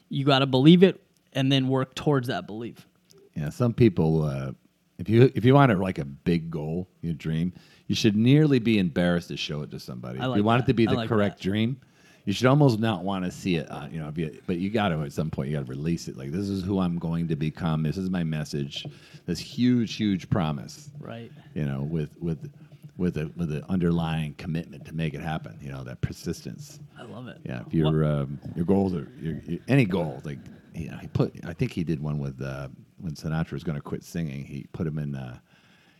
[0.10, 1.02] you got to believe it
[1.34, 2.88] and then work towards that belief.
[3.36, 4.52] Yeah, some people, uh,
[4.98, 7.54] if you if you want a, like a big goal, your dream,
[7.88, 10.20] you should nearly be embarrassed to show it to somebody.
[10.20, 10.70] I if like you want that.
[10.70, 11.44] it to be I the like correct that.
[11.44, 11.78] dream,
[12.26, 13.68] you should almost not want to see it.
[13.70, 16.08] Uh, you know, you, but you got to at some point you got to release
[16.08, 16.18] it.
[16.18, 17.84] Like this is who I'm going to become.
[17.84, 18.86] This is my message.
[19.26, 20.90] This huge, huge promise.
[21.00, 21.32] Right.
[21.54, 22.52] You know, with with
[22.98, 25.58] with a with an underlying commitment to make it happen.
[25.62, 26.80] You know, that persistence.
[26.98, 27.38] I love it.
[27.44, 30.40] Yeah, if your um, your goals are your, your, any goal, like
[30.74, 31.34] you know, he put.
[31.46, 32.70] I think he did one with uh,
[33.06, 34.44] when Sinatra was going to quit singing.
[34.44, 35.16] He put him in.
[35.16, 35.38] Uh,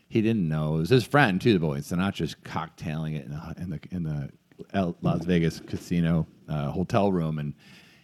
[0.08, 1.52] he didn't know it was his friend too.
[1.52, 4.30] The boy Sinatra's cocktailing it in the in the,
[4.72, 7.54] in the Las Vegas casino uh, hotel room, and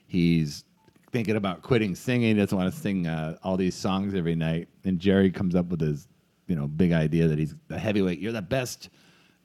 [0.07, 0.65] he's
[1.11, 2.37] thinking about quitting singing.
[2.37, 4.69] He doesn't want to sing uh, all these songs every night.
[4.85, 6.09] And Jerry comes up with his
[6.47, 8.21] you know big idea that he's the heavyweight.
[8.21, 8.89] You're the best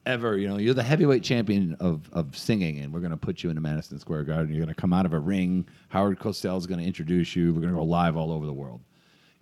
[0.06, 0.36] ever.
[0.38, 3.50] You know, you're the heavyweight champion of, of singing, and we're going to put you
[3.50, 4.54] into Madison Square Garden.
[4.54, 5.68] You're going to come out of a ring.
[5.88, 7.52] Howard Cosell is going to introduce you.
[7.52, 8.80] We're going to go live all over the world.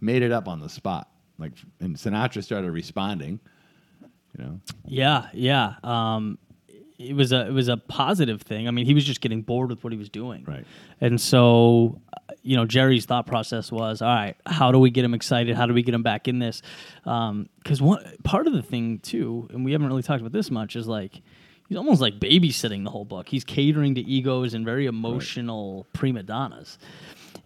[0.00, 1.08] Made it up on the spot.
[1.38, 3.40] Like, and Sinatra started responding.
[4.36, 5.74] You know, Yeah, yeah.
[5.82, 6.38] Um,
[6.98, 8.68] it was a it was a positive thing.
[8.68, 10.44] I mean, he was just getting bored with what he was doing.
[10.46, 10.64] Right.
[11.00, 12.00] And so,
[12.42, 15.56] you know, Jerry's thought process was, all right, how do we get him excited?
[15.56, 16.62] How do we get him back in this?
[17.04, 20.74] Because one part of the thing too, and we haven't really talked about this much,
[20.74, 21.20] is like
[21.68, 23.28] he's almost like babysitting the whole book.
[23.28, 26.78] He's catering to egos and very emotional prima donnas.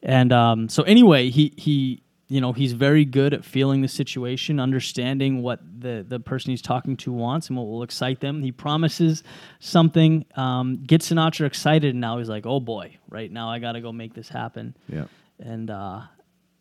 [0.03, 4.61] And um, so anyway, he he you know he's very good at feeling the situation,
[4.61, 8.41] understanding what the the person he's talking to wants and what will excite them.
[8.43, 9.25] He promises
[9.59, 13.73] something, um, gets Sinatra excited, and now he's like, oh boy, right now I got
[13.73, 14.77] to go make this happen.
[14.89, 15.07] yeah,
[15.41, 16.03] And uh,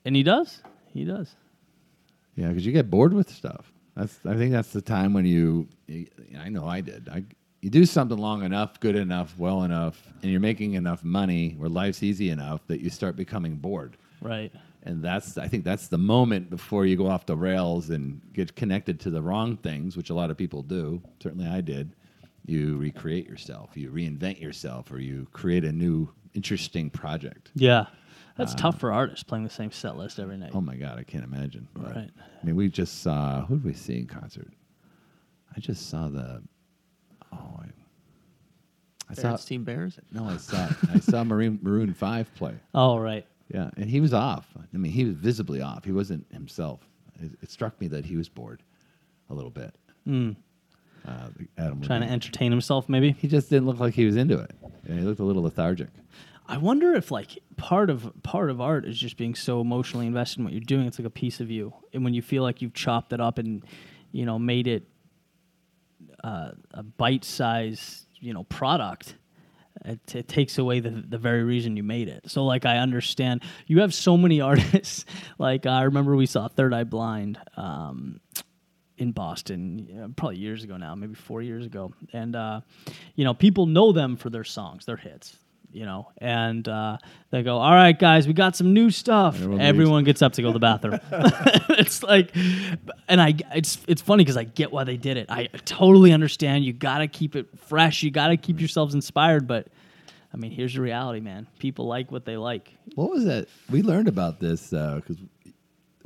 [0.04, 1.36] and he does, he does.
[2.36, 3.72] yeah, because you get bored with stuff.
[3.96, 5.68] That's I think that's the time when you.
[5.88, 6.08] you
[6.40, 7.08] I know I did.
[7.10, 7.24] I
[7.62, 11.70] you do something long enough, good enough, well enough, and you're making enough money where
[11.70, 13.98] life's easy enough that you start becoming bored.
[14.22, 14.52] Right.
[14.84, 18.56] And that's I think that's the moment before you go off the rails and get
[18.56, 21.02] connected to the wrong things, which a lot of people do.
[21.22, 21.96] Certainly, I did.
[22.46, 27.52] You recreate yourself, you reinvent yourself, or you create a new interesting project.
[27.56, 27.86] Yeah.
[28.38, 30.52] That's uh, tough for artists playing the same set list every night.
[30.54, 31.68] Oh my God, I can't imagine.
[31.74, 32.10] But, Right.
[32.42, 34.48] I mean, we just saw who did we see in concert?
[35.56, 36.42] I just saw the.
[37.34, 37.66] Oh, I,
[39.10, 39.22] I saw.
[39.24, 40.00] Parents Team Bears.
[40.12, 40.70] No, I saw.
[40.94, 42.54] I saw Maroon Maroon Five play.
[42.74, 43.26] Oh, right.
[43.54, 44.48] Yeah, and he was off.
[44.74, 45.84] I mean, he was visibly off.
[45.84, 46.82] He wasn't himself.
[47.22, 48.62] It, it struck me that he was bored
[49.30, 49.76] a little bit.
[50.08, 51.86] Uh, Adam Mm.
[51.86, 53.12] Trying to entertain himself, maybe.
[53.20, 54.52] He just didn't look like he was into it.
[54.88, 55.90] Yeah, he looked a little lethargic.
[56.48, 60.40] I wonder if like part of part of art is just being so emotionally invested
[60.40, 60.88] in what you're doing.
[60.88, 63.38] It's like a piece of you, and when you feel like you've chopped it up
[63.38, 63.64] and
[64.12, 64.88] you know made it
[66.24, 69.16] uh, a bite-sized you know product,
[69.86, 72.30] it, it takes away the the very reason you made it.
[72.30, 75.06] So like I understand you have so many artists.
[75.38, 77.38] like I remember we saw Third Eye Blind.
[77.58, 78.22] Um,
[78.98, 82.60] in Boston, yeah, probably years ago now, maybe four years ago, and uh,
[83.16, 85.38] you know, people know them for their songs, their hits,
[85.72, 86.98] you know, and uh,
[87.32, 90.42] they go, "All right, guys, we got some new stuff." Everyone Everyone, gets up to
[90.42, 91.00] go to the bathroom.
[91.78, 92.36] it's like,
[93.08, 95.28] and I, it's it's funny because I get why they did it.
[95.30, 96.66] I totally understand.
[96.66, 98.04] You got to keep it fresh.
[98.04, 99.68] You got to keep yourselves inspired, but.
[100.32, 101.48] I mean, here's the reality, man.
[101.58, 102.72] People like what they like.
[102.94, 103.48] What was that?
[103.72, 105.18] We learned about this because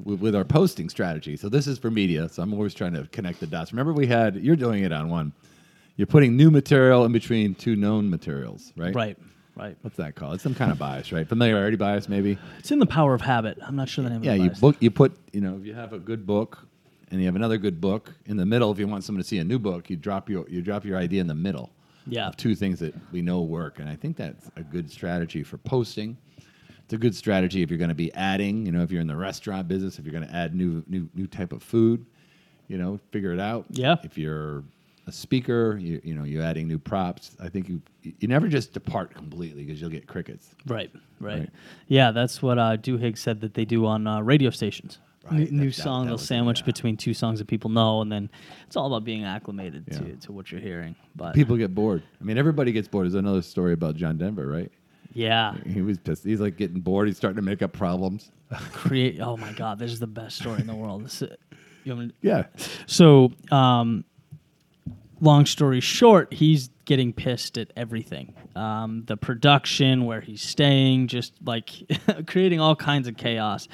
[0.04, 1.38] with, with our posting strategy.
[1.38, 2.30] So this is for media.
[2.30, 3.72] So I'm always trying to connect the dots.
[3.72, 5.34] Remember, we had you're doing it on one.
[5.96, 8.96] You're putting new material in between two known materials, right?
[8.96, 9.18] Right,
[9.56, 9.78] right.
[9.82, 10.36] What's that called?
[10.36, 11.28] It's some kind of bias, right?
[11.28, 12.38] Familiarity bias, maybe.
[12.60, 13.58] It's in the power of habit.
[13.62, 14.60] I'm not sure the name Yeah, of the you bias.
[14.60, 14.76] book.
[14.80, 15.18] You put.
[15.32, 16.66] You know, if you have a good book,
[17.12, 18.72] and you have another good book in the middle.
[18.72, 20.98] If you want someone to see a new book, you drop your you drop your
[20.98, 21.70] idea in the middle.
[22.06, 22.28] Yeah.
[22.28, 25.58] Of two things that we know work, and I think that's a good strategy for
[25.60, 26.18] posting.
[26.38, 26.46] It's
[26.86, 28.66] It's a good strategy if you're going to be adding.
[28.66, 31.08] You know, if you're in the restaurant business, if you're going to add new new
[31.16, 32.06] new type of food,
[32.68, 33.66] you know, figure it out.
[33.70, 33.96] Yeah.
[34.04, 34.64] If you're
[35.08, 37.36] a speaker, you you know, you're adding new props.
[37.42, 40.56] I think you you never just depart completely because you'll get crickets.
[40.66, 41.50] Right, right, Right.
[41.88, 45.00] Yeah, that's what uh, Duhigg said that they do on uh, radio stations.
[45.26, 46.66] Right, New, that- new that- song that they'll sandwich yeah.
[46.66, 48.30] between two songs that people know, and then
[48.68, 50.16] it's all about being acclimated to, Yeah.
[50.22, 50.96] to what you're hearing.
[51.16, 52.04] But People get bored.
[52.20, 53.06] I mean, everybody gets bored.
[53.06, 54.72] There's another story about John Denver, right?
[55.14, 56.24] yeah, He was pissed.
[56.26, 57.08] He's like getting bored.
[57.08, 58.32] He's starting to make up problems.
[58.74, 59.20] create.
[59.22, 61.06] Oh my God, this is the best story in the world.
[61.06, 61.38] This is-
[61.86, 62.46] you want me to- Yeah.
[62.88, 64.04] So, um,
[65.24, 68.34] long story short, he's getting pissed at everything.
[68.56, 71.72] Um, the production, where he's staying, just like
[72.28, 73.68] creating all kinds of chaos,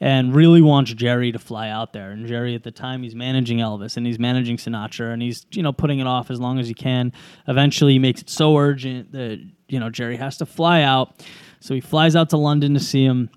[0.00, 2.10] and really wants Jerry to fly out there.
[2.10, 5.62] And Jerry, at the time, he's managing Elvis and he's managing Sinatra, and he's you
[5.62, 7.12] know putting it off as long as he can.
[7.46, 11.24] Eventually, he makes it so urgent that you know Jerry has to fly out.
[11.60, 13.30] So he flies out to London to see him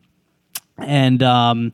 [0.77, 1.73] and um,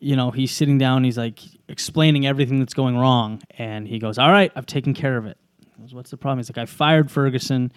[0.00, 4.18] you know he's sitting down he's like explaining everything that's going wrong and he goes
[4.18, 5.36] all right i've taken care of it.
[5.80, 6.38] Goes, what's the problem?
[6.38, 7.72] He's like i fired ferguson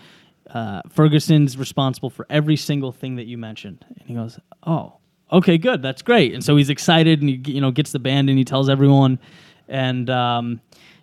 [0.49, 3.85] uh, ferguson's responsible for every single thing that you mentioned.
[3.87, 4.97] And he goes oh
[5.31, 6.33] okay good that's great.
[6.33, 9.19] And so he's excited and he you know gets the band and he tells everyone
[9.67, 10.61] and um,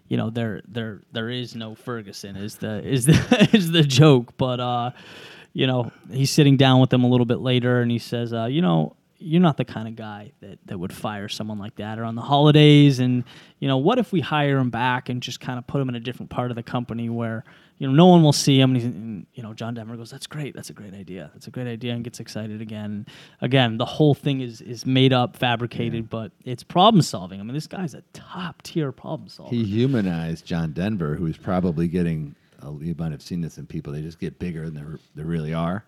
[0.09, 4.37] you know there there there is no ferguson is the is the is the joke
[4.37, 4.91] but uh
[5.59, 8.45] you know, he's sitting down with them a little bit later and he says, uh,
[8.45, 11.99] you know, you're not the kind of guy that, that would fire someone like that
[11.99, 13.01] around the holidays.
[13.01, 13.25] And,
[13.59, 15.97] you know, what if we hire him back and just kind of put him in
[15.97, 17.45] a different part of the company where,
[17.79, 18.71] you know, no one will see him.
[18.71, 20.55] And, he's, and you know, John Denver goes, that's great.
[20.55, 21.31] That's a great idea.
[21.35, 21.95] That's a great idea.
[21.95, 23.07] And gets excited again.
[23.41, 27.41] Again, the whole thing is, is made up, fabricated, but it's problem solving.
[27.41, 29.55] I mean, this guy's a top tier problem solver.
[29.55, 32.35] He humanized John Denver, who's probably getting.
[32.65, 33.93] Uh, you might have seen this in people.
[33.93, 35.85] They just get bigger than they really are.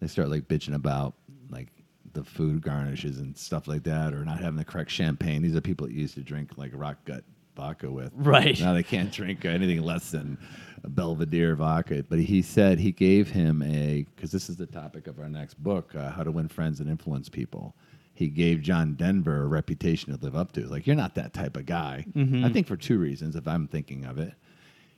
[0.00, 1.14] They start like bitching about
[1.50, 1.68] like
[2.14, 5.42] the food garnishes and stuff like that, or not having the correct champagne.
[5.42, 7.24] These are people that used to drink like rock gut
[7.56, 8.12] vodka with.
[8.14, 8.58] Right.
[8.60, 10.38] now, they can't drink anything less than
[10.82, 12.04] a Belvedere vodka.
[12.08, 15.54] But he said he gave him a because this is the topic of our next
[15.62, 17.74] book, uh, How to Win Friends and Influence People.
[18.16, 20.66] He gave John Denver a reputation to live up to.
[20.68, 22.06] Like you're not that type of guy.
[22.44, 24.34] I think for two reasons, if I'm thinking of it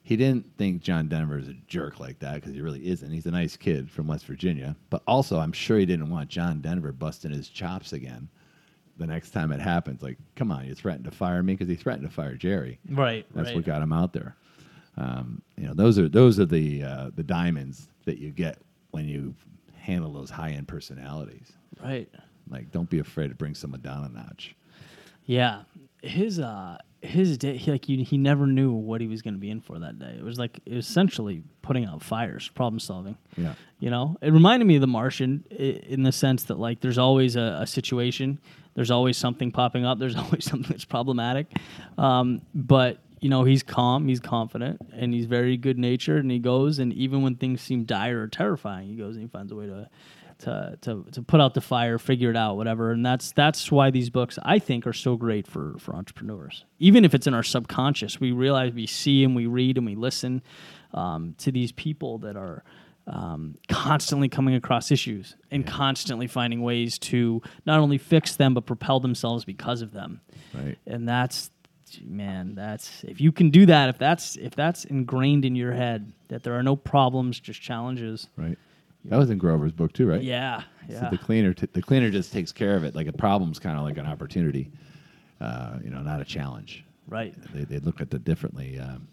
[0.06, 3.10] he didn't think John Denver is a jerk like that because he really isn't.
[3.10, 4.76] He's a nice kid from West Virginia.
[4.88, 8.28] But also, I'm sure he didn't want John Denver busting his chops again
[8.98, 10.02] the next time it happens.
[10.02, 12.78] Like, come on, you threatened to fire me because he threatened to fire Jerry.
[12.88, 13.26] right.
[13.34, 13.56] That's right.
[13.56, 14.36] what got him out there.
[14.96, 18.58] Um, you know, those are those are the uh, the diamonds that you get
[18.92, 19.34] when you
[19.74, 21.50] handle those high end personalities.
[21.82, 22.08] Right.
[22.48, 24.54] Like, don't be afraid to bring someone down a notch.
[25.24, 25.62] Yeah,
[26.00, 29.40] his uh his day he, like you, he never knew what he was going to
[29.40, 30.16] be in for that day.
[30.18, 33.16] It was like it was essentially putting out fires, problem solving.
[33.36, 33.54] Yeah.
[33.78, 37.36] You know, it reminded me of The Martian in the sense that like there's always
[37.36, 38.38] a, a situation,
[38.74, 41.52] there's always something popping up, there's always something that's problematic,
[41.98, 46.38] um, but you know he's calm, he's confident, and he's very good natured, and he
[46.38, 49.56] goes and even when things seem dire or terrifying, he goes and he finds a
[49.56, 49.88] way to.
[50.40, 53.90] To, to, to put out the fire, figure it out, whatever, and that's that's why
[53.90, 56.66] these books I think are so great for for entrepreneurs.
[56.78, 59.94] Even if it's in our subconscious, we realize we see and we read and we
[59.94, 60.42] listen
[60.92, 62.64] um, to these people that are
[63.06, 68.66] um, constantly coming across issues and constantly finding ways to not only fix them but
[68.66, 70.20] propel themselves because of them.
[70.52, 70.76] Right.
[70.86, 71.50] And that's
[72.04, 76.12] man, that's if you can do that, if that's if that's ingrained in your head
[76.28, 78.28] that there are no problems, just challenges.
[78.36, 78.58] Right.
[79.08, 80.22] That was in Grover's book too, right?
[80.22, 82.94] Yeah, So yeah, the cleaner, t- the cleaner just takes care of it.
[82.94, 84.70] Like a problem's kind of like an opportunity,
[85.40, 86.84] uh, you know, not a challenge.
[87.06, 87.34] right.
[87.52, 88.78] They, they look at it differently.
[88.78, 89.08] Um,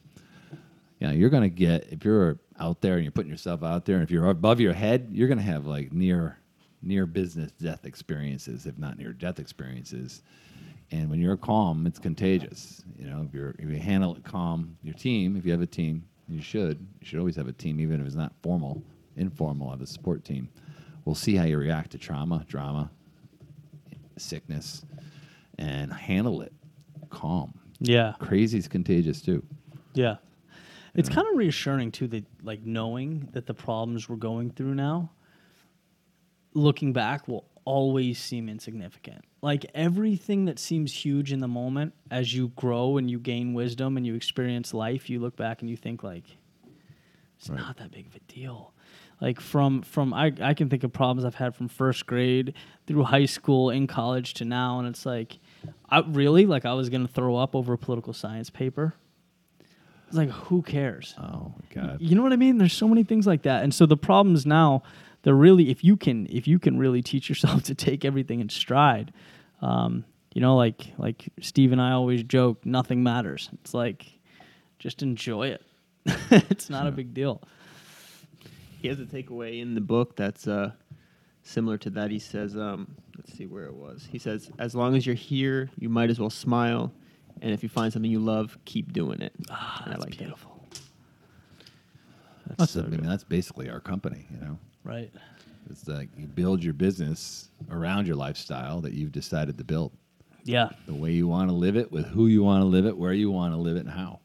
[1.00, 3.86] you know, you're going to get if you're out there and you're putting yourself out
[3.86, 6.38] there, and if you're above your head, you're going to have like near
[6.82, 10.22] near business death experiences, if not near death experiences.
[10.92, 12.84] And when you're calm, it's contagious.
[12.98, 15.66] You know, if you're if you handle it calm, your team, if you have a
[15.68, 16.80] team, you should.
[17.02, 18.82] You should always have a team, even if it's not formal,
[19.18, 19.70] informal.
[19.70, 20.50] Have a support team.
[21.06, 22.90] We'll see how you react to trauma, drama,
[24.18, 24.86] sickness,
[25.58, 26.54] and handle it
[27.10, 27.54] calm.
[27.80, 29.44] Yeah, Crazy is contagious too.
[29.94, 30.16] yeah.
[30.96, 35.10] It's kind of reassuring too that like knowing that the problems we're going through now,
[36.54, 39.24] looking back, will always seem insignificant.
[39.42, 43.98] Like everything that seems huge in the moment, as you grow and you gain wisdom
[43.98, 46.26] and you experience life, you look back and you think like,
[47.40, 47.58] it's Right.
[47.60, 48.73] not that big of a deal.
[49.24, 52.56] Like from from I I can think of problems I've had from first grade
[52.86, 55.40] through high school, in college to now, and it's like,
[55.90, 58.96] I really like I was gonna throw up over a political science paper.
[60.08, 61.16] It's like who cares?
[61.18, 62.02] Oh god.
[62.02, 62.58] You know what I mean?
[62.58, 63.64] There's so many things like that.
[63.64, 64.84] And so the problems now
[65.22, 68.50] they're really if you can if you can really teach yourself to take everything in
[68.50, 69.14] stride,
[69.62, 70.04] um,
[70.34, 73.50] you know, like like Steve and I always joke, nothing matters.
[73.54, 74.20] It's like
[74.80, 75.62] just enjoy it.
[76.30, 77.42] it's not a big deal.
[78.84, 80.72] He has a takeaway in the book that's uh,
[81.42, 82.12] similar to that.
[82.12, 84.06] He says, um, let's see where it was.
[84.12, 86.92] He says, as long as you're here, you might as well smile.
[87.42, 89.32] And if you find something you love, keep doing it.
[89.50, 90.20] Ah, And I that's like that.
[90.20, 90.68] beautiful.
[92.58, 94.60] That's, I mean, that's basically our company, you know.
[94.84, 95.12] Right.
[95.70, 99.94] It's like you build your business around your lifestyle that you've decided to build.
[100.44, 100.70] Yeah.
[100.88, 103.14] The way you want to live it, with who you want to live it, where
[103.14, 104.20] you want to live it, and how.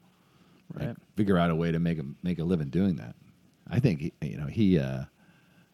[0.75, 0.97] Like, Right.
[1.17, 3.15] figure out a way to make a make a living doing that.
[3.71, 4.79] I think he, you know he.
[4.79, 5.05] Uh,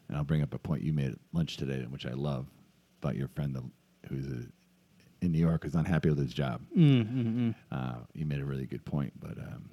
[0.07, 2.45] and I'll bring up a point you made at lunch today, which I love,
[3.01, 3.71] about your friend
[4.07, 4.45] who's a,
[5.25, 6.61] in New York who's unhappy with his job.
[6.77, 7.51] Mm-hmm.
[7.71, 9.69] Uh, you made a really good point, but um,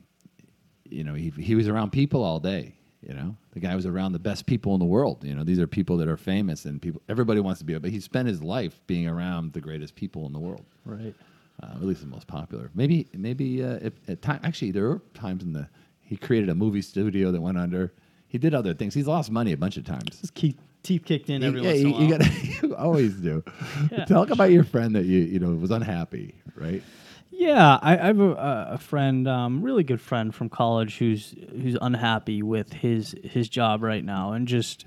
[0.89, 2.75] you know he he was around people all day.
[3.07, 5.25] You know, the guy was around the best people in the world.
[5.25, 7.03] You know, these are people that are famous and people.
[7.09, 10.33] Everybody wants to be, but he spent his life being around the greatest people in
[10.33, 11.13] the world, Right.
[11.61, 12.71] uh, at least the most popular.
[12.77, 15.69] Maybe maybe uh, if, at time actually there were times in the
[16.01, 17.93] he created a movie studio that went under.
[18.33, 18.95] He did other things.
[18.95, 20.19] He's lost money a bunch of times.
[20.19, 22.03] Just keep teeth kicked in every yeah, once in a while.
[22.03, 22.31] you gotta,
[22.67, 23.45] you always do.
[23.93, 26.83] Yeah, Talk about your friend that you you know was unhappy, right?
[27.31, 31.77] Yeah, I, I have a, a friend, um, really good friend from college, who's who's
[31.83, 34.87] unhappy with his his job right now, and just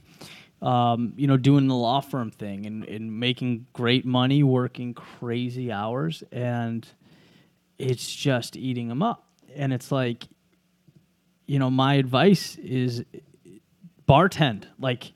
[0.64, 5.72] um, you know doing the law firm thing and, and making great money, working crazy
[5.72, 6.88] hours, and
[7.78, 9.28] it's just eating him up.
[9.56, 10.24] And it's like,
[11.46, 13.06] you know, my advice is
[14.08, 15.14] bartend, like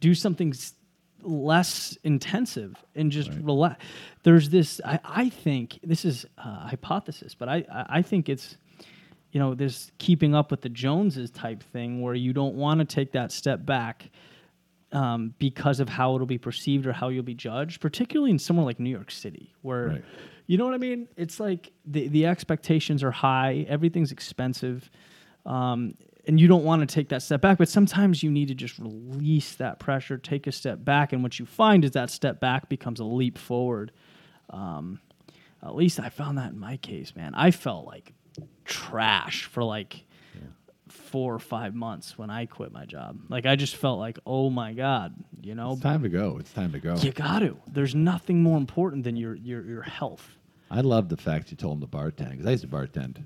[0.00, 0.74] do something s-
[1.22, 3.44] less intensive and just Right.
[3.44, 3.84] relax.
[4.22, 8.56] There's this, I, I think, this is a hypothesis, but I, I I think it's,
[9.32, 12.86] you know, this keeping up with the Joneses type thing where you don't want to
[12.86, 14.10] take that step back
[14.92, 18.64] um, because of how it'll be perceived or how you'll be judged, particularly in somewhere
[18.66, 20.04] like New York City, where, Right.
[20.46, 21.06] you know what I mean?
[21.16, 24.90] It's like the, the expectations are high, everything's expensive,
[25.46, 25.94] um,
[26.30, 27.58] and you don't want to take that step back.
[27.58, 31.40] But sometimes you need to just release that pressure, take a step back, and what
[31.40, 33.90] you find is that step back becomes a leap forward.
[34.48, 35.00] Um,
[35.60, 37.34] at least I found that in my case, man.
[37.34, 38.12] I felt like
[38.64, 40.04] trash for like
[40.86, 43.18] four or five months when I quit my job.
[43.28, 46.36] Like I just felt like, oh my god, you know, It's time to go.
[46.38, 46.94] It's time to go.
[46.94, 47.56] you got to.
[47.66, 50.28] There's nothing more important than your your your health.
[50.70, 53.16] I love the fact you told him to bartend because I used to bartend,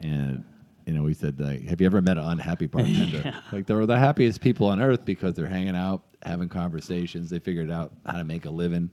[0.00, 0.44] and
[0.86, 3.22] you know we said like, have you ever met an unhappy bartender?
[3.24, 3.40] Yeah.
[3.52, 7.28] Like they're the happiest people on earth because they're hanging out, having conversations.
[7.30, 8.90] They figured out how to make a living.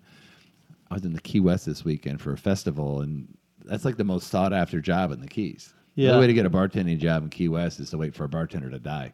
[0.92, 3.28] I was in the Key West this weekend for a festival, and
[3.66, 5.74] that's like the most sought after job in the Keys.
[5.96, 6.10] The Yeah.
[6.12, 8.30] only way to get a bartending job in Key West is to wait for a
[8.30, 9.14] bartender to die.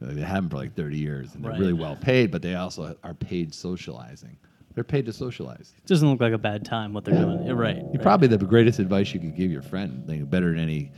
[0.00, 1.60] Like, They have them for like 30 years, and they're Right.
[1.60, 4.36] really well paid, but they also are paid socializing.
[4.74, 5.74] They're paid to socialize.
[5.76, 7.46] It doesn't look like a bad time what they're doing.
[7.54, 7.76] Right.
[7.76, 8.00] You right.
[8.02, 10.92] probably the greatest advice you could give your friend, like, better than any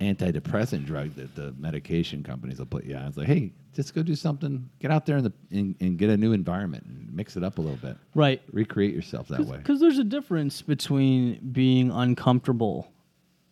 [0.00, 3.06] antidepressant drug that the medication companies will put you on.
[3.06, 4.68] It's like, hey, just go do something.
[4.80, 7.58] Get out there in the and, and get a new environment and mix it up
[7.58, 7.96] a little bit.
[8.14, 8.40] right.
[8.52, 9.58] Recreate yourself that way.
[9.58, 12.92] Because there's a difference between being uncomfortable,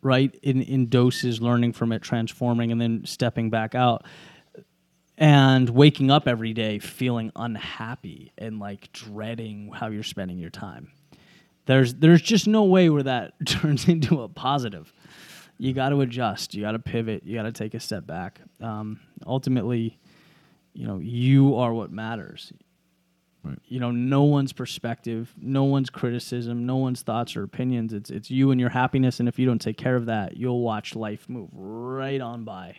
[0.02, 4.04] right, in, in doses, learning from it, transforming, and then stepping back out,
[5.18, 10.92] and waking up every day feeling unhappy and like dreading how you're spending your time.
[11.66, 14.92] There's there's just no way where that turns into a positive.
[15.58, 16.54] You got to adjust.
[16.54, 17.24] You got to pivot.
[17.24, 18.40] You got to take a step back.
[18.60, 19.98] Um, ultimately,
[20.74, 22.52] you know, you are what matters
[23.44, 23.58] Right.
[23.68, 28.28] you know no one's perspective no one's criticism no one's thoughts or opinions it's it's
[28.28, 31.28] you and your happiness and if you don't take care of that you'll watch life
[31.28, 32.74] move right on by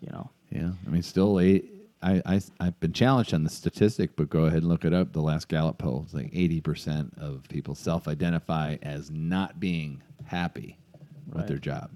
[0.00, 1.70] you know Yeah, I mean, still, eight,
[2.02, 5.12] I, I, I've been challenged on the statistic, but go ahead and look it up.
[5.12, 10.78] The last Gallup poll is like 80% of people self identify as not being happy
[11.26, 11.46] with Right.
[11.46, 11.90] their job,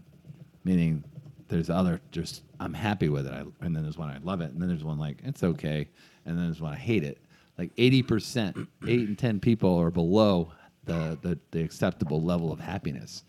[0.65, 1.05] meaning
[1.49, 3.33] there's other, just, I'm happy with it.
[3.33, 4.51] I, and then there's one, I love it.
[4.53, 5.89] And then there's one like, it's okay.
[6.27, 7.19] And then there's one, I hate it.
[7.57, 10.53] Like 80%, eight and 10 people are below
[10.85, 13.25] the, the, the acceptable level of happiness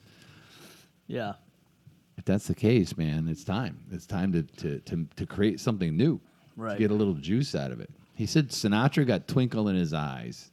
[1.07, 1.33] yeah
[2.17, 3.79] if that's the case, man, it's time.
[3.93, 6.19] It's time to to to, to create something new.
[6.57, 6.73] Right.
[6.73, 7.89] To get a little juice out of it.
[8.13, 10.51] He said Sinatra got twinkle in his eyes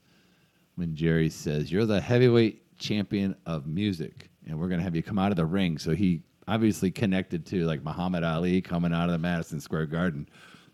[0.76, 5.18] when Jerry says, "You're the heavyweight champion of music, and we're gonna have you come
[5.18, 9.12] out of the ring." So he obviously connected to like Muhammad Ali coming out of
[9.12, 10.28] the Madison Square Garden.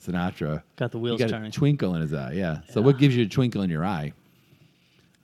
[0.04, 1.50] Sinatra Got the wheels he got turning.
[1.50, 2.32] a twinkle in his eye.
[2.32, 2.62] Yeah.
[2.70, 4.12] So what gives you a twinkle in your eye?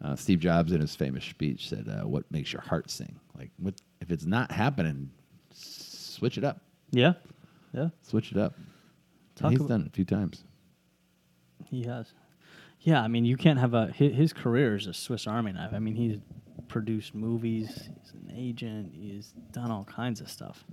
[0.00, 3.18] Uh, Steve Jobs in his famous speech said, uh, "What makes your heart sing?
[3.36, 5.10] Like, what if it's not happening?
[5.52, 6.60] Switch it up.
[6.92, 7.14] yeah
[7.74, 8.54] yeah Switch it up."
[9.34, 10.44] Talk he's done it a few times.
[11.64, 12.12] He has.
[12.80, 15.72] Yeah, I mean, you can't have a his, his career is a Swiss Army knife.
[15.74, 16.18] I mean, he's
[16.68, 17.68] produced movies.
[18.02, 18.92] He's an agent.
[18.94, 20.64] He's done all kinds of stuff.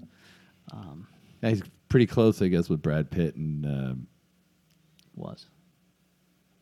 [0.72, 1.08] Um,
[1.42, 3.66] Yeah, he's pretty close, I guess, with Brad Pitt and.
[3.66, 4.08] Um,
[5.16, 5.46] was.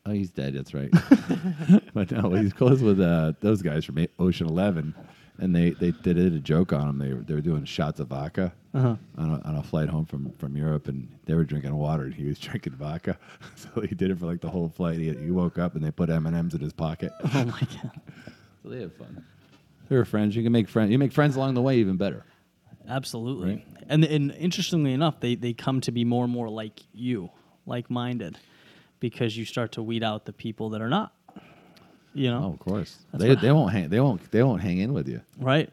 [0.05, 0.53] oh, he's dead.
[0.53, 0.91] That's right.
[1.93, 4.93] but no, he's close with uh, those guys from Ocean Eleven,
[5.39, 6.97] and they, they they did a joke on him.
[6.99, 8.95] They were they were doing shots of vodka Uh-huh.
[9.17, 12.13] on a, on a flight home from, from Europe, and they were drinking water, and
[12.13, 13.17] he was drinking vodka.
[13.55, 14.99] so he did it for like the whole flight.
[14.99, 17.11] He, he woke up, and they put M and M's in his pocket.
[17.33, 18.01] Oh my god.
[18.63, 19.23] So they have fun.
[19.89, 20.35] They're friends.
[20.35, 20.89] You can make friends.
[20.91, 22.25] You make friends along the way, even better.
[22.87, 23.55] Absolutely.
[23.55, 23.65] Right.
[23.89, 27.29] And and interestingly enough, they they come to be more and more like you,
[27.65, 28.37] like minded,
[28.99, 31.13] because you start to weed out the people that are not.
[32.13, 32.99] You know, Oh, of course.
[33.11, 33.89] That's They, they won't hang.
[33.89, 34.31] They won't.
[34.31, 35.21] They won't hang in with you.
[35.39, 35.69] right?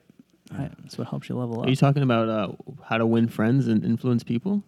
[0.53, 0.73] Right.
[0.83, 1.67] That's what helps you level up.
[1.67, 4.65] Are you talking about uh, how to win friends and influence people?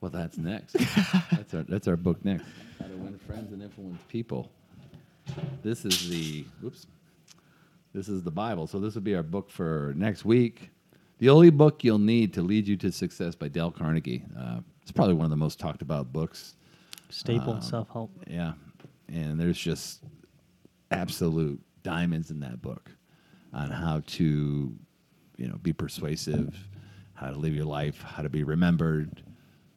[0.00, 0.72] Well, that's next.
[1.32, 2.44] that's our that's our book next.
[2.80, 4.50] How to win friends and influence people.
[5.62, 6.86] This is the whoops.
[7.96, 8.66] This is the Bible.
[8.66, 10.68] So this would be our book for next week.
[11.16, 14.22] The only book you'll need to lead you to success by Dale Carnegie.
[14.38, 16.56] Uh, it's probably one of the most talked about books.
[17.08, 18.10] Staple Um, self help.
[18.26, 18.52] Yeah,
[19.08, 20.04] and there's just
[20.90, 22.90] absolute diamonds in that book
[23.54, 24.76] on how to,
[25.38, 26.68] you know, be persuasive,
[27.14, 29.22] how to live your life, how to be remembered,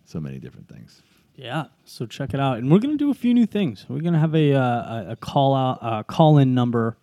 [0.04, 1.04] so many different things.
[1.38, 3.86] Yeah, so check it out, and we're gonna do a few new things.
[3.88, 6.98] We're gonna have a uh, a, call out uh, call in number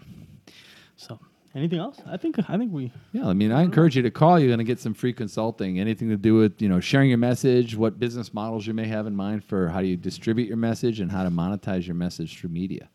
[0.95, 1.19] So,
[1.55, 1.99] anything else?
[2.05, 4.39] I think I think we Yeah, I mean, I encourage you to call.
[4.39, 5.79] You're going to get some free consulting.
[5.79, 9.07] Anything to do with you know sharing your message, what business models you may have
[9.07, 12.37] in mind for how do you distribute your message, and how to monetize your message
[12.39, 12.89] through media.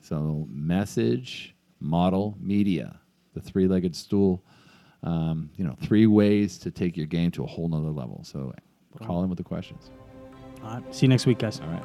[0.00, 2.98] So, message, model, media,
[3.34, 4.44] the three-legged stool.
[5.02, 8.22] Um, you know, three ways to take your game to a whole nother level.
[8.22, 8.52] So,
[9.02, 9.90] call in with the questions.
[10.62, 10.94] all right.
[10.94, 11.60] See you next week, guys.
[11.60, 11.82] All right.